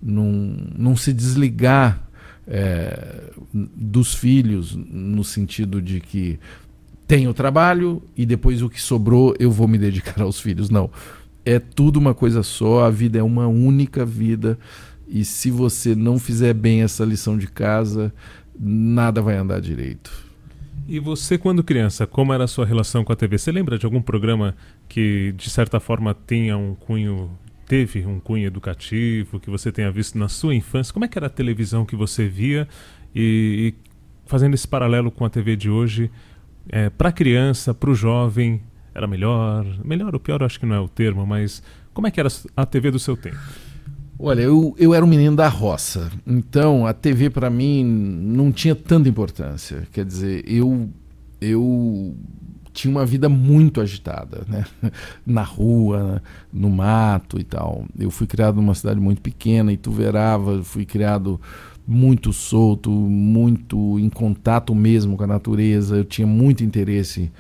[0.01, 0.31] não,
[0.77, 2.01] não se desligar
[2.47, 3.23] é,
[3.53, 6.39] dos filhos no sentido de que
[7.05, 10.69] tenho trabalho e depois o que sobrou eu vou me dedicar aos filhos.
[10.69, 10.89] Não.
[11.45, 14.57] É tudo uma coisa só, a vida é uma única vida
[15.09, 18.13] e se você não fizer bem essa lição de casa,
[18.57, 20.11] nada vai andar direito.
[20.87, 23.37] E você, quando criança, como era a sua relação com a TV?
[23.37, 24.55] Você lembra de algum programa
[24.87, 27.31] que, de certa forma, tenha um cunho,
[27.67, 30.93] teve um cunho educativo, que você tenha visto na sua infância?
[30.93, 32.67] Como é que era a televisão que você via?
[33.13, 33.89] E, e
[34.27, 36.11] fazendo esse paralelo com a TV de hoje,
[36.67, 38.61] é, para criança, para o jovem,
[38.93, 39.65] era melhor?
[39.83, 42.65] Melhor ou pior, acho que não é o termo, mas como é que era a
[42.65, 43.37] TV do seu tempo?
[44.21, 48.75] Olha, eu, eu era um menino da roça, então a TV para mim não tinha
[48.75, 49.87] tanta importância.
[49.93, 50.89] Quer dizer, eu,
[51.39, 52.13] eu
[52.73, 54.65] tinha uma vida muito agitada, né?
[55.25, 57.85] na rua, no mato e tal.
[57.97, 61.39] Eu fui criado numa cidade muito pequena, Ituverava, fui criado
[61.87, 65.95] muito solto, muito em contato mesmo com a natureza.
[65.95, 67.31] Eu tinha muito interesse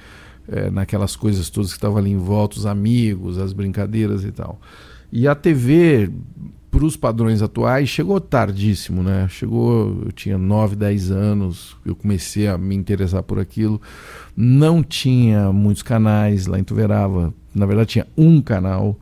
[0.47, 4.61] é, naquelas coisas todas que estavam ali em volta, os amigos, as brincadeiras e tal.
[5.11, 6.09] E a TV
[6.79, 9.27] para os padrões atuais, chegou tardíssimo, né?
[9.29, 13.81] Chegou, eu tinha 9, 10 anos, eu comecei a me interessar por aquilo.
[14.33, 18.97] Não tinha muitos canais lá em Tuverava, na verdade tinha um canal.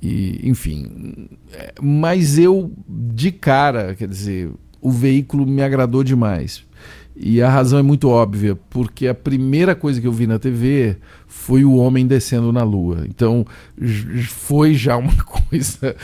[0.00, 6.64] E, enfim, é, mas eu de cara, quer dizer, o veículo me agradou demais.
[7.16, 10.98] E a razão é muito óbvia, porque a primeira coisa que eu vi na TV
[11.26, 13.04] foi o homem descendo na lua.
[13.08, 13.44] Então
[14.28, 15.16] foi já uma
[15.50, 15.96] coisa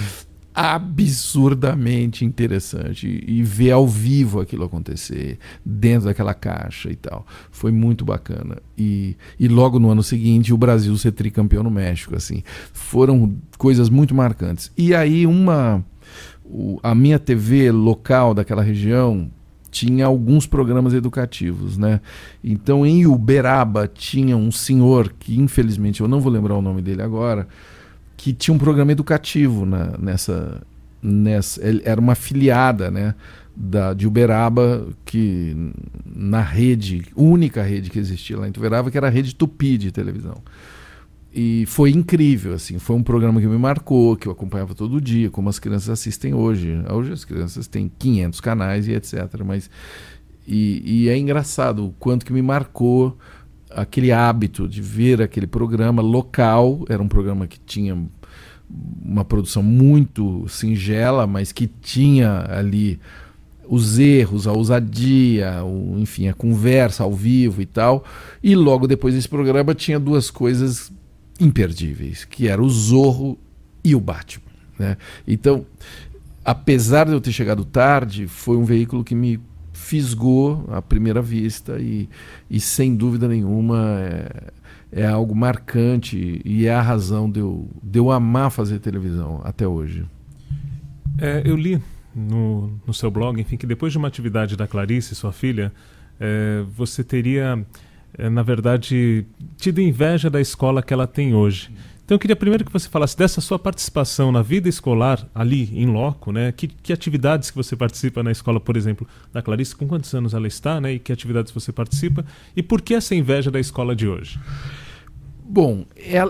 [0.54, 7.26] absurdamente interessante e ver ao vivo aquilo acontecer dentro daquela caixa e tal.
[7.50, 8.58] Foi muito bacana.
[8.78, 12.44] E, e logo no ano seguinte o Brasil ser tricampeão no México assim.
[12.72, 14.70] Foram coisas muito marcantes.
[14.76, 15.84] E aí uma
[16.44, 19.28] o, a minha TV local daquela região
[19.72, 22.00] tinha alguns programas educativos, né?
[22.44, 27.02] Então em Uberaba tinha um senhor que infelizmente eu não vou lembrar o nome dele
[27.02, 27.48] agora,
[28.24, 30.62] que tinha um programa educativo na, nessa,
[31.02, 31.60] nessa.
[31.84, 33.14] Era uma afiliada né,
[33.54, 35.54] da, de Uberaba, que
[36.06, 39.92] na rede, única rede que existia lá em Uberaba, que era a rede Tupi de
[39.92, 40.42] televisão.
[41.34, 45.28] E foi incrível, assim, foi um programa que me marcou, que eu acompanhava todo dia,
[45.28, 46.82] como as crianças assistem hoje.
[46.90, 49.18] Hoje as crianças têm 500 canais e etc.
[49.44, 49.68] Mas
[50.48, 53.18] e, e é engraçado o quanto que me marcou
[53.74, 57.96] aquele hábito de ver aquele programa local, era um programa que tinha
[59.04, 62.98] uma produção muito singela, mas que tinha ali
[63.68, 68.04] os erros, a ousadia, o, enfim, a conversa ao vivo e tal.
[68.42, 70.92] E logo depois desse programa tinha duas coisas
[71.40, 73.38] imperdíveis, que era o Zorro
[73.82, 74.44] e o Batman.
[74.78, 74.96] Né?
[75.26, 75.66] Então,
[76.44, 79.40] apesar de eu ter chegado tarde, foi um veículo que me
[79.74, 82.08] fisgou à primeira vista e,
[82.48, 84.52] e sem dúvida nenhuma é,
[85.02, 89.66] é algo marcante e é a razão de eu, de eu amar fazer televisão até
[89.66, 90.06] hoje.
[91.18, 91.82] É, eu li
[92.14, 95.72] no, no seu blog, enfim, que depois de uma atividade da Clarice, sua filha,
[96.20, 97.64] é, você teria,
[98.16, 101.70] é, na verdade, tido inveja da escola que ela tem hoje.
[102.04, 105.86] Então eu queria primeiro que você falasse dessa sua participação na vida escolar ali em
[105.86, 106.52] loco, né?
[106.52, 110.34] Que, que atividades que você participa na escola, por exemplo, da Clarice, com quantos anos
[110.34, 110.92] ela está, né?
[110.92, 112.24] E que atividades você participa
[112.54, 114.38] e por que essa inveja da escola de hoje?
[115.46, 115.86] Bom,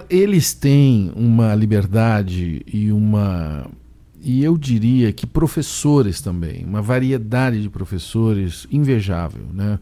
[0.08, 3.68] eles têm uma liberdade e uma
[4.20, 9.78] e eu diria que professores também, uma variedade de professores invejável, né?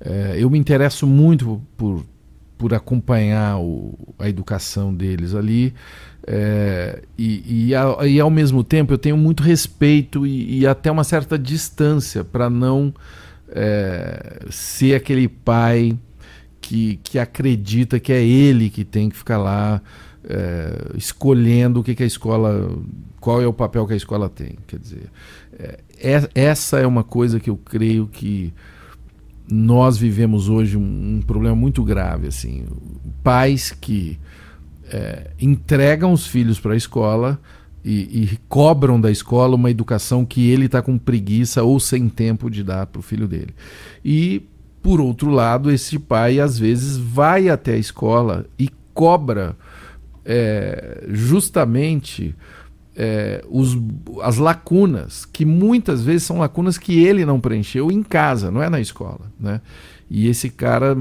[0.00, 2.04] É, eu me interesso muito por
[2.62, 5.74] por acompanhar o, a educação deles ali.
[6.24, 10.88] É, e, e, a, e, ao mesmo tempo eu tenho muito respeito e, e até
[10.88, 12.94] uma certa distância para não
[13.48, 15.98] é, ser aquele pai
[16.60, 19.82] que, que acredita que é ele que tem que ficar lá
[20.22, 22.78] é, escolhendo o que, que a escola,
[23.18, 24.56] qual é o papel que a escola tem.
[24.68, 25.10] Quer dizer,
[25.58, 28.54] é, é, essa é uma coisa que eu creio que
[29.52, 32.28] nós vivemos hoje um, um problema muito grave.
[32.28, 32.64] assim
[33.22, 34.18] Pais que
[34.90, 37.38] é, entregam os filhos para a escola
[37.84, 42.48] e, e, cobram da escola uma educação que ele está com preguiça ou sem tempo
[42.48, 43.54] de dar para o filho dele.
[44.04, 44.42] E,
[44.80, 49.56] por outro lado, esse pai às vezes vai até a escola e cobra
[50.24, 52.34] é, justamente
[52.96, 53.76] é, os,
[54.22, 58.68] as lacunas, que muitas vezes são lacunas que ele não preencheu em casa, não é
[58.68, 59.32] na escola.
[59.38, 59.60] Né?
[60.10, 60.96] E esse cara,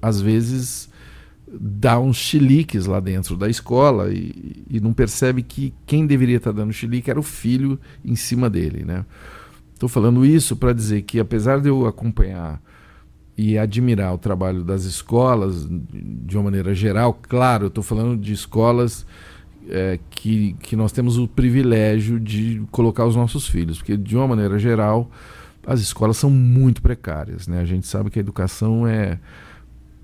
[0.00, 0.88] às vezes,
[1.50, 6.52] dá uns chiliques lá dentro da escola e, e não percebe que quem deveria estar
[6.52, 8.84] dando chilique era o filho em cima dele.
[8.84, 9.04] Né?
[9.72, 12.62] Estou falando isso para dizer que, apesar de eu acompanhar
[13.36, 19.04] e admirar o trabalho das escolas de uma maneira geral, claro, estou falando de escolas
[19.68, 24.28] é, que, que nós temos o privilégio de colocar os nossos filhos, porque de uma
[24.28, 25.10] maneira geral
[25.66, 27.48] as escolas são muito precárias.
[27.48, 27.60] Né?
[27.60, 29.18] A gente sabe que a educação é,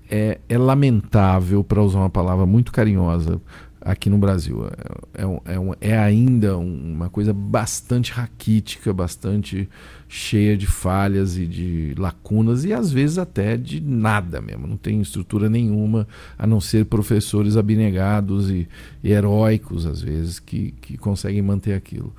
[0.09, 3.39] é, é lamentável, para usar uma palavra muito carinhosa,
[3.81, 4.65] aqui no Brasil.
[5.13, 9.67] É, é, é, é ainda uma coisa bastante raquítica, bastante
[10.07, 14.67] cheia de falhas e de lacunas e às vezes até de nada mesmo.
[14.67, 16.07] Não tem estrutura nenhuma
[16.37, 18.67] a não ser professores abnegados e,
[19.03, 22.13] e heróicos às vezes que, que conseguem manter aquilo.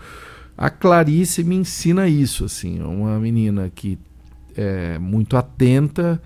[0.57, 3.99] A Clarice me ensina isso, assim, uma menina que
[4.55, 6.21] é muito atenta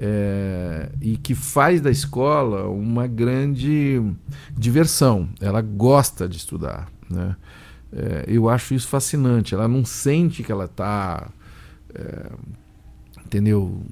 [0.00, 4.00] é, e que faz da escola uma grande
[4.56, 5.28] diversão.
[5.40, 6.88] Ela gosta de estudar.
[7.10, 7.34] Né?
[7.92, 9.54] É, eu acho isso fascinante.
[9.54, 11.28] Ela não sente que ela está,
[11.92, 12.30] é,
[13.26, 13.82] entendeu?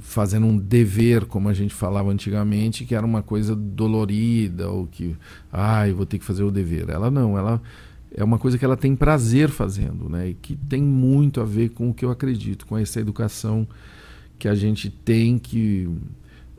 [0.00, 5.16] Fazendo um dever, como a gente falava antigamente, que era uma coisa dolorida ou que,
[5.52, 6.90] ai, ah, vou ter que fazer o dever.
[6.90, 7.62] Ela não, ela
[8.12, 10.30] é uma coisa que ela tem prazer fazendo, né?
[10.30, 13.66] E que tem muito a ver com o que eu acredito, com essa educação
[14.38, 15.88] que a gente tem que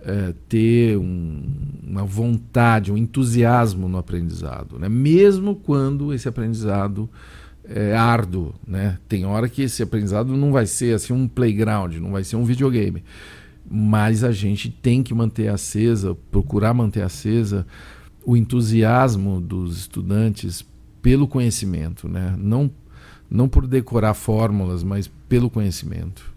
[0.05, 1.43] é, ter um,
[1.83, 4.87] uma vontade, um entusiasmo no aprendizado, né?
[4.87, 7.09] mesmo quando esse aprendizado
[7.67, 8.53] é árduo.
[8.67, 8.99] Né?
[9.09, 12.45] Tem hora que esse aprendizado não vai ser assim um playground, não vai ser um
[12.45, 13.03] videogame,
[13.69, 17.65] mas a gente tem que manter acesa, procurar manter acesa
[18.23, 20.63] o entusiasmo dos estudantes
[21.01, 22.35] pelo conhecimento, né?
[22.37, 22.69] não,
[23.29, 26.34] não por decorar fórmulas, mas pelo conhecimento.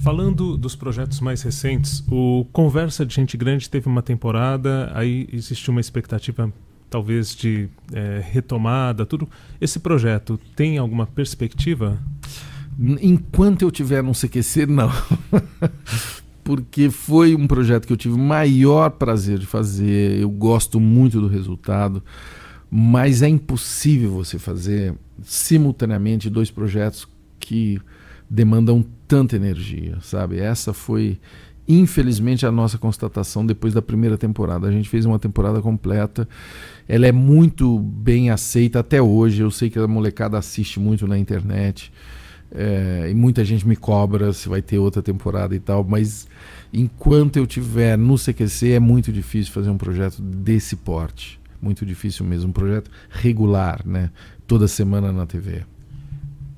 [0.00, 5.70] Falando dos projetos mais recentes, o Conversa de Gente Grande teve uma temporada, aí existe
[5.70, 6.52] uma expectativa
[6.90, 9.28] talvez de é, retomada, tudo.
[9.60, 11.98] Esse projeto tem alguma perspectiva?
[13.00, 14.90] Enquanto eu tiver no CQC, não.
[16.44, 21.20] Porque foi um projeto que eu tive o maior prazer de fazer, eu gosto muito
[21.20, 22.02] do resultado,
[22.68, 27.06] mas é impossível você fazer simultaneamente dois projetos
[27.38, 27.80] que
[28.28, 30.38] demandam tanta energia, sabe?
[30.38, 31.20] Essa foi,
[31.68, 34.66] infelizmente, a nossa constatação depois da primeira temporada.
[34.66, 36.26] A gente fez uma temporada completa,
[36.88, 39.42] ela é muito bem aceita até hoje.
[39.42, 41.92] Eu sei que a molecada assiste muito na internet.
[42.50, 46.26] É, e muita gente me cobra se vai ter outra temporada e tal, mas
[46.72, 52.24] enquanto eu tiver no CQC é muito difícil fazer um projeto desse porte, muito difícil
[52.24, 54.10] mesmo, um projeto regular, né?
[54.46, 55.64] Toda semana na TV.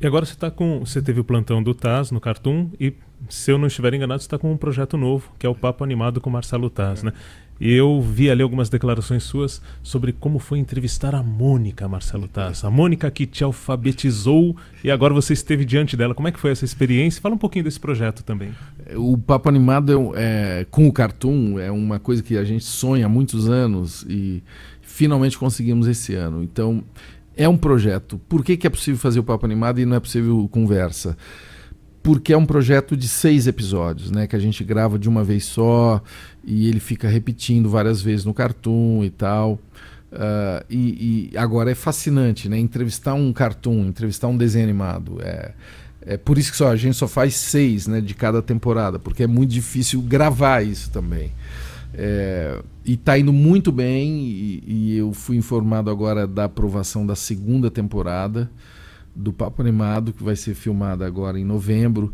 [0.04, 0.80] E agora você tá com.
[0.80, 2.92] Você teve o plantão do Taz no Cartoon e,
[3.30, 5.82] se eu não estiver enganado, você está com um projeto novo, que é o Papo
[5.82, 7.14] Animado com Marcelo Taz, né?
[7.58, 12.64] E eu vi ali algumas declarações suas sobre como foi entrevistar a Mônica, Marcelo Taz.
[12.64, 16.14] A Mônica que te alfabetizou e agora você esteve diante dela.
[16.14, 17.22] Como é que foi essa experiência?
[17.22, 18.52] Fala um pouquinho desse projeto também.
[18.96, 23.06] O Papo Animado é, é, com o Cartoon é uma coisa que a gente sonha
[23.06, 24.42] há muitos anos e
[24.82, 26.42] finalmente conseguimos esse ano.
[26.42, 26.84] Então,
[27.36, 28.18] é um projeto.
[28.28, 31.16] Por que, que é possível fazer o Papo Animado e não é possível conversa?
[32.02, 34.26] Porque é um projeto de seis episódios, né?
[34.26, 36.02] Que a gente grava de uma vez só
[36.44, 39.58] e ele fica repetindo várias vezes no cartoon e tal.
[40.12, 42.58] Uh, e, e, agora é fascinante, né?
[42.58, 45.18] Entrevistar um cartoon, entrevistar um desenho animado.
[45.22, 45.52] É,
[46.06, 49.22] é por isso que só, a gente só faz seis né, de cada temporada, porque
[49.22, 51.32] é muito difícil gravar isso também.
[51.96, 57.14] É, e está indo muito bem, e, e, eu fui informado agora da aprovação da
[57.14, 58.50] segunda temporada
[59.14, 62.12] do Papo Animado, que vai ser filmada agora em novembro.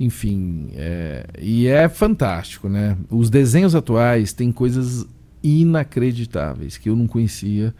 [0.00, 2.96] Enfim, é, e é fantástico, né?
[3.10, 5.06] Os desenhos atuais têm coisas
[5.42, 7.74] inacreditáveis que eu não conhecia.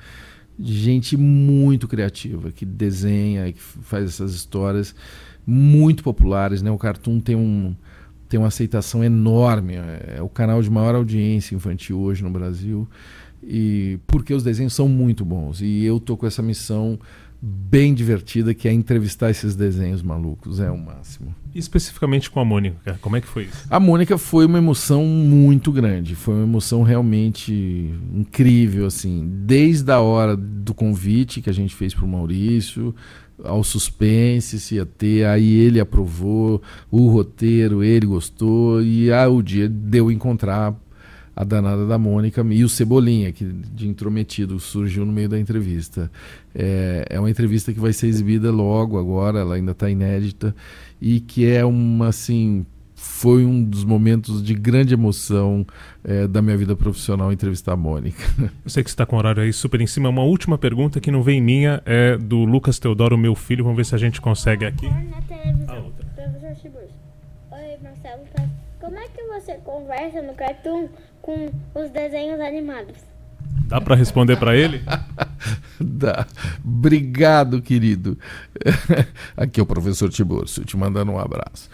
[0.60, 4.94] Gente muito criativa que desenha, que faz essas histórias
[5.46, 6.70] muito populares, né?
[6.70, 7.74] O Cartoon tem um
[8.28, 9.74] tem uma aceitação enorme.
[9.74, 12.86] É o canal de maior audiência infantil hoje no Brasil.
[13.42, 15.60] E porque os desenhos são muito bons.
[15.60, 16.98] E eu tô com essa missão
[17.40, 20.60] bem divertida que é entrevistar esses desenhos malucos.
[20.60, 21.34] É o máximo.
[21.54, 23.66] E especificamente com a Mônica, como é que foi isso?
[23.70, 30.00] A Mônica foi uma emoção muito grande, foi uma emoção realmente incrível, assim, desde a
[30.00, 32.94] hora do convite que a gente fez para o Maurício,
[33.44, 39.42] ao suspense se ia ter, aí ele aprovou o roteiro, ele gostou e aí o
[39.42, 40.74] dia deu encontrar
[41.38, 46.10] a danada da Mônica e o Cebolinha, que de intrometido surgiu no meio da entrevista.
[46.52, 50.52] É, é uma entrevista que vai ser exibida logo agora, ela ainda está inédita,
[51.00, 52.66] e que é uma, assim,
[52.96, 55.64] foi um dos momentos de grande emoção
[56.08, 58.24] é, da minha vida profissional entrevistar a Mônica.
[58.64, 60.08] Eu sei que você está com o horário aí super em cima.
[60.08, 63.62] Uma última pergunta que não vem minha é do Lucas Teodoro, meu filho.
[63.62, 64.88] Vamos ver se a gente consegue aqui.
[64.88, 66.90] Na televisão, professor Chibus.
[67.52, 68.48] Oi, Marcelo, tá?
[68.80, 70.88] como é que você conversa no cartoon
[71.20, 72.96] com os desenhos animados?
[73.66, 74.80] Dá para responder para ele?
[75.78, 76.26] Dá.
[76.64, 78.18] Obrigado, querido.
[79.36, 81.68] Aqui é o professor Tiburcio, te mandando um abraço.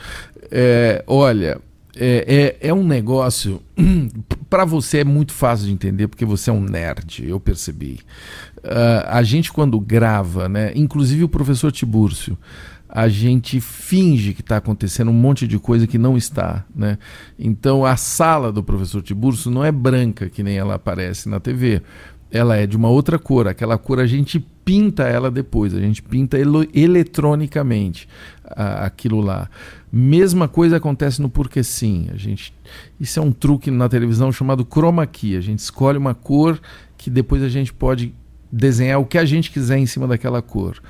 [0.50, 1.60] É, olha,
[1.96, 3.60] é, é, é, um negócio.
[4.50, 8.00] para você é muito fácil de entender, porque você é um nerd, eu percebi.
[8.58, 12.38] Uh, a gente, quando grava, né, inclusive o professor Tibúrcio,
[12.88, 16.64] a gente finge que está acontecendo um monte de coisa que não está.
[16.74, 16.96] Né?
[17.36, 21.82] Então a sala do professor Tiburcio não é branca, que nem ela aparece na TV.
[22.30, 23.48] Ela é de uma outra cor.
[23.48, 26.38] Aquela cor a gente pinta ela depois, a gente pinta
[26.72, 28.08] eletronicamente
[28.44, 29.48] aquilo lá.
[29.96, 32.08] Mesma coisa acontece no Porque Sim.
[32.12, 32.52] A gente,
[32.98, 35.36] isso é um truque na televisão chamado chroma key.
[35.36, 36.60] A gente escolhe uma cor
[36.98, 38.12] que depois a gente pode
[38.50, 40.82] desenhar o que a gente quiser em cima daquela cor.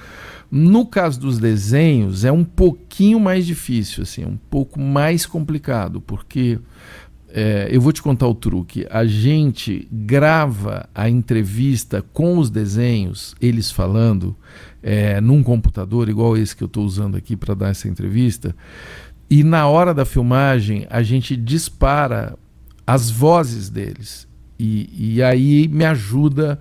[0.51, 6.59] No caso dos desenhos, é um pouquinho mais difícil, assim, um pouco mais complicado, porque
[7.37, 8.87] é, eu vou te contar o truque.
[8.89, 14.37] A gente grava a entrevista com os desenhos, eles falando,
[14.81, 18.55] é, num computador, igual esse que eu estou usando aqui para dar essa entrevista,
[19.29, 22.39] e na hora da filmagem a gente dispara
[22.87, 24.29] as vozes deles.
[24.57, 26.61] E, e aí me ajuda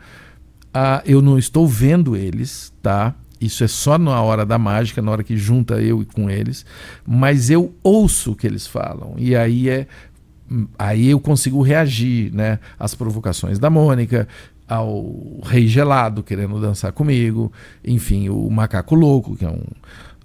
[0.73, 1.03] a.
[1.05, 3.13] Eu não estou vendo eles, tá?
[3.39, 6.65] Isso é só na hora da mágica, na hora que junta eu com eles,
[7.05, 9.15] mas eu ouço o que eles falam.
[9.17, 9.85] E aí é
[10.77, 14.27] aí eu consigo reagir, né, às provocações da Mônica,
[14.67, 17.51] ao Rei Gelado querendo dançar comigo,
[17.83, 19.61] enfim, o Macaco Louco, que é um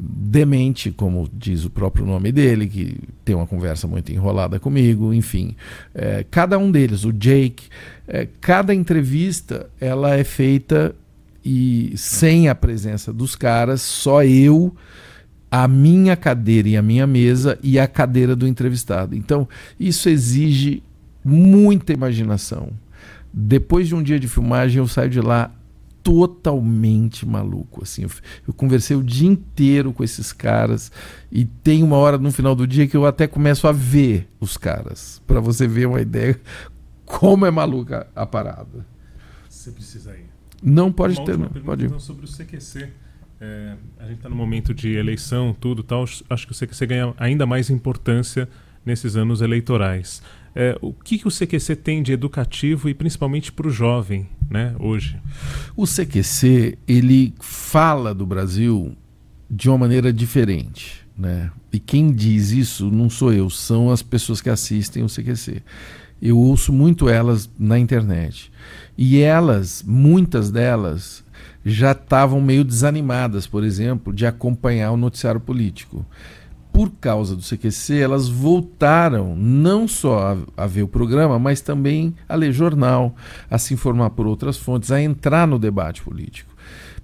[0.00, 5.56] demente, como diz o próprio nome dele, que tem uma conversa muito enrolada comigo, enfim,
[5.94, 7.68] é, cada um deles, o Jake,
[8.06, 10.94] é, cada entrevista ela é feita
[11.44, 14.74] e sem a presença dos caras, só eu,
[15.50, 19.14] a minha cadeira e a minha mesa e a cadeira do entrevistado.
[19.14, 20.82] Então, isso exige
[21.24, 22.70] muita imaginação.
[23.32, 25.52] Depois de um dia de filmagem, eu saio de lá
[26.02, 27.82] totalmente maluco.
[27.82, 28.10] Assim, eu,
[28.46, 30.90] eu, conversei o dia inteiro com esses caras
[31.30, 34.56] e tem uma hora no final do dia que eu até começo a ver os
[34.56, 36.40] caras, para você ver uma ideia
[37.04, 38.86] como é maluca a parada.
[39.48, 40.26] Você precisa ir.
[40.62, 41.48] Não pode Uma ter, não.
[41.48, 41.86] Pode ir.
[41.86, 42.88] Então, sobre o CQC.
[43.40, 46.04] É, a gente está no momento de eleição, tudo tal.
[46.28, 48.48] Acho que o CQC ganha ainda mais importância
[48.84, 50.22] nesses anos eleitorais.
[50.54, 54.74] É, o que, que o CQC tem de educativo e principalmente para o jovem, né,
[54.78, 55.16] hoje?
[55.76, 58.96] O CQC ele fala do Brasil
[59.48, 61.50] de uma maneira diferente, né?
[61.72, 65.62] E quem diz isso não sou eu, são as pessoas que assistem o CQC.
[66.20, 68.50] Eu ouço muito elas na internet.
[68.96, 71.22] E elas, muitas delas,
[71.64, 76.04] já estavam meio desanimadas, por exemplo, de acompanhar o noticiário político.
[76.72, 82.14] Por causa do CQC, elas voltaram não só a, a, ver o programa, mas também
[82.28, 83.14] a ler jornal,
[83.50, 86.54] a se informar por outras fontes, a entrar no debate político.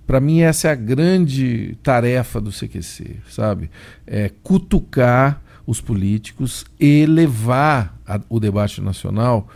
[0.07, 3.71] Para mim, essa é a grande tarefa do CQC, sabe?
[4.07, 9.49] É cutucar os políticos e levar a, o debate nacional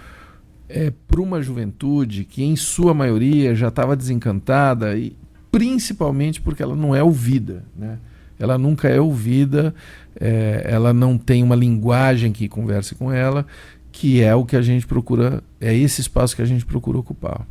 [0.68, 5.16] é, para uma juventude que, em sua maioria, já estava desencantada, e
[5.50, 7.64] principalmente porque ela não é ouvida.
[7.76, 7.98] Né?
[8.38, 9.74] Ela nunca é ouvida,
[10.18, 13.46] é, ela não tem uma linguagem que converse com ela,
[13.90, 17.46] que é o que a gente procura, é esse espaço que a gente procura ocupar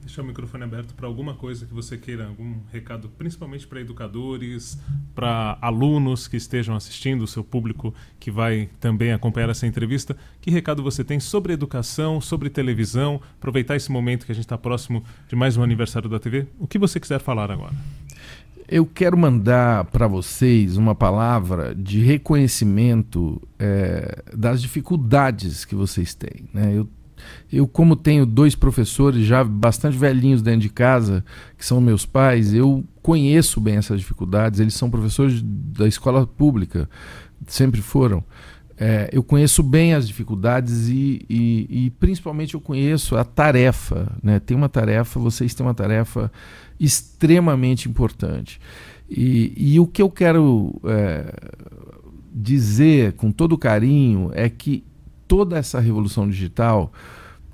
[0.00, 4.78] deixar o microfone aberto para alguma coisa que você queira, algum recado, principalmente para educadores,
[5.14, 10.16] para alunos que estejam assistindo, o seu público que vai também acompanhar essa entrevista.
[10.40, 13.20] Que recado você tem sobre educação, sobre televisão?
[13.38, 16.46] Aproveitar esse momento que a gente está próximo de mais um aniversário da TV.
[16.58, 17.74] O que você quiser falar agora?
[18.70, 26.48] eu quero mandar para vocês uma palavra de reconhecimento é, das dificuldades que vocês têm.
[26.54, 26.74] Né?
[26.76, 26.88] Eu,
[27.52, 31.24] eu, como tenho dois professores já bastante velhinhos dentro de casa,
[31.58, 34.60] que são meus pais, eu conheço bem essas dificuldades.
[34.60, 36.88] Eles são professores da escola pública,
[37.46, 38.22] sempre foram.
[38.82, 44.10] É, eu conheço bem as dificuldades e, e, e, principalmente eu conheço a tarefa.
[44.22, 44.40] Né?
[44.40, 46.32] Tem uma tarefa, vocês têm uma tarefa
[46.78, 48.58] extremamente importante.
[49.08, 51.30] E, e o que eu quero é,
[52.32, 54.82] dizer com todo carinho é que
[55.30, 56.92] toda essa revolução digital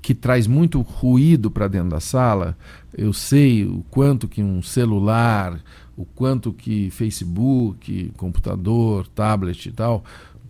[0.01, 2.57] que traz muito ruído para dentro da sala,
[2.91, 5.59] eu sei o quanto que um celular,
[5.95, 10.03] o quanto que Facebook, computador, tablet e tal,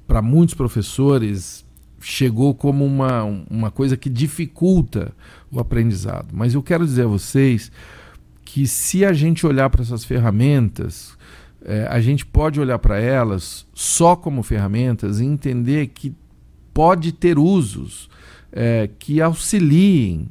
[0.07, 1.65] para muitos professores
[1.99, 5.11] chegou como uma, uma coisa que dificulta
[5.51, 6.27] o aprendizado.
[6.31, 7.69] Mas eu quero dizer a vocês
[8.45, 11.17] que se a gente olhar para essas ferramentas,
[11.65, 16.15] é, a gente pode olhar para elas só como ferramentas e entender que
[16.77, 18.07] pode ter usos
[18.51, 20.29] é, que auxiliem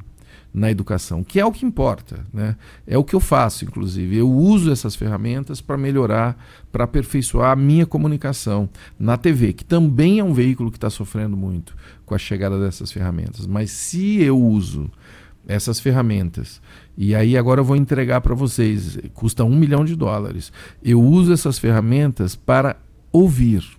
[0.55, 2.25] na educação, que é o que importa.
[2.33, 2.55] Né?
[2.87, 4.17] É o que eu faço, inclusive.
[4.17, 6.41] Eu uso essas ferramentas para melhorar,
[6.71, 11.37] para aperfeiçoar a minha comunicação na TV, que também é um veículo que está sofrendo
[11.37, 11.75] muito
[12.07, 13.45] com a chegada dessas ferramentas.
[13.45, 14.89] Mas se eu uso
[15.49, 16.61] essas ferramentas.
[16.97, 18.97] E aí agora eu vou entregar para vocês.
[19.15, 20.53] Custa um milhão de dólares.
[20.81, 22.77] Eu uso essas ferramentas para
[23.11, 23.76] ouvir.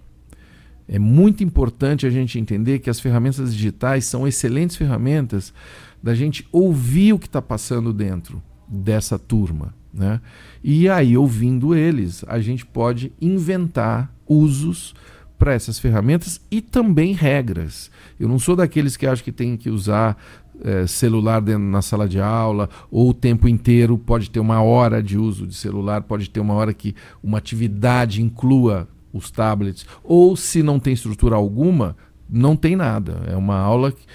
[0.87, 5.53] É muito importante a gente entender que as ferramentas digitais são excelentes ferramentas
[6.01, 9.73] da gente ouvir o que está passando dentro dessa turma.
[9.93, 10.21] Né?
[10.63, 14.93] E aí, ouvindo eles, a gente pode inventar usos
[15.37, 17.91] para essas ferramentas e também regras.
[18.19, 20.17] Eu não sou daqueles que acham que tem que usar
[20.63, 25.01] é, celular dentro, na sala de aula, ou o tempo inteiro pode ter uma hora
[25.03, 28.87] de uso de celular, pode ter uma hora que uma atividade inclua
[29.17, 31.95] os tablets, ou se não tem estrutura alguma,
[32.29, 33.23] não tem nada.
[33.27, 34.05] É uma aula que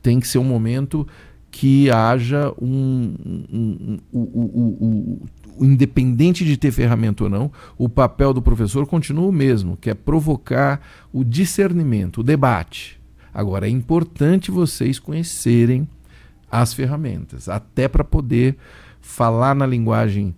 [0.00, 1.06] tem que ser um momento
[1.50, 3.14] que haja um,
[3.52, 5.20] um, um,
[5.60, 9.90] um independente de ter ferramenta ou não, o papel do professor continua o mesmo, que
[9.90, 10.80] é provocar
[11.12, 12.98] o discernimento, o debate.
[13.34, 15.86] Agora, é importante vocês conhecerem
[16.50, 18.56] as ferramentas, até para poder
[19.00, 20.34] falar na linguagem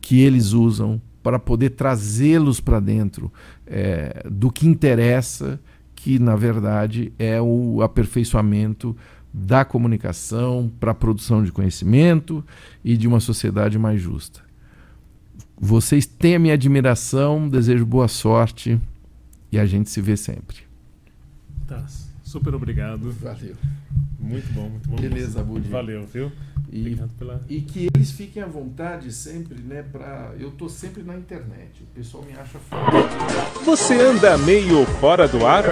[0.00, 3.32] que eles usam, para poder trazê-los para dentro
[3.66, 5.60] é, do que interessa,
[5.94, 8.96] que na verdade é o aperfeiçoamento
[9.32, 12.44] da comunicação para a produção de conhecimento
[12.84, 14.40] e de uma sociedade mais justa.
[15.60, 18.80] Vocês têm a minha admiração, desejo boa sorte
[19.50, 20.58] e a gente se vê sempre.
[21.66, 21.84] Tá.
[22.22, 23.10] Super obrigado.
[23.10, 23.56] Valeu.
[24.20, 24.96] Muito bom, muito bom.
[24.96, 25.68] Beleza, Budi.
[25.68, 26.30] Valeu, viu?
[26.70, 27.40] E, obrigado pela...
[27.48, 29.84] e que eles fiquem à vontade sempre, né?
[29.90, 30.32] Pra...
[30.38, 31.82] Eu tô sempre na internet.
[31.82, 33.64] O pessoal me acha fácil.
[33.64, 35.64] Você anda meio fora do ar?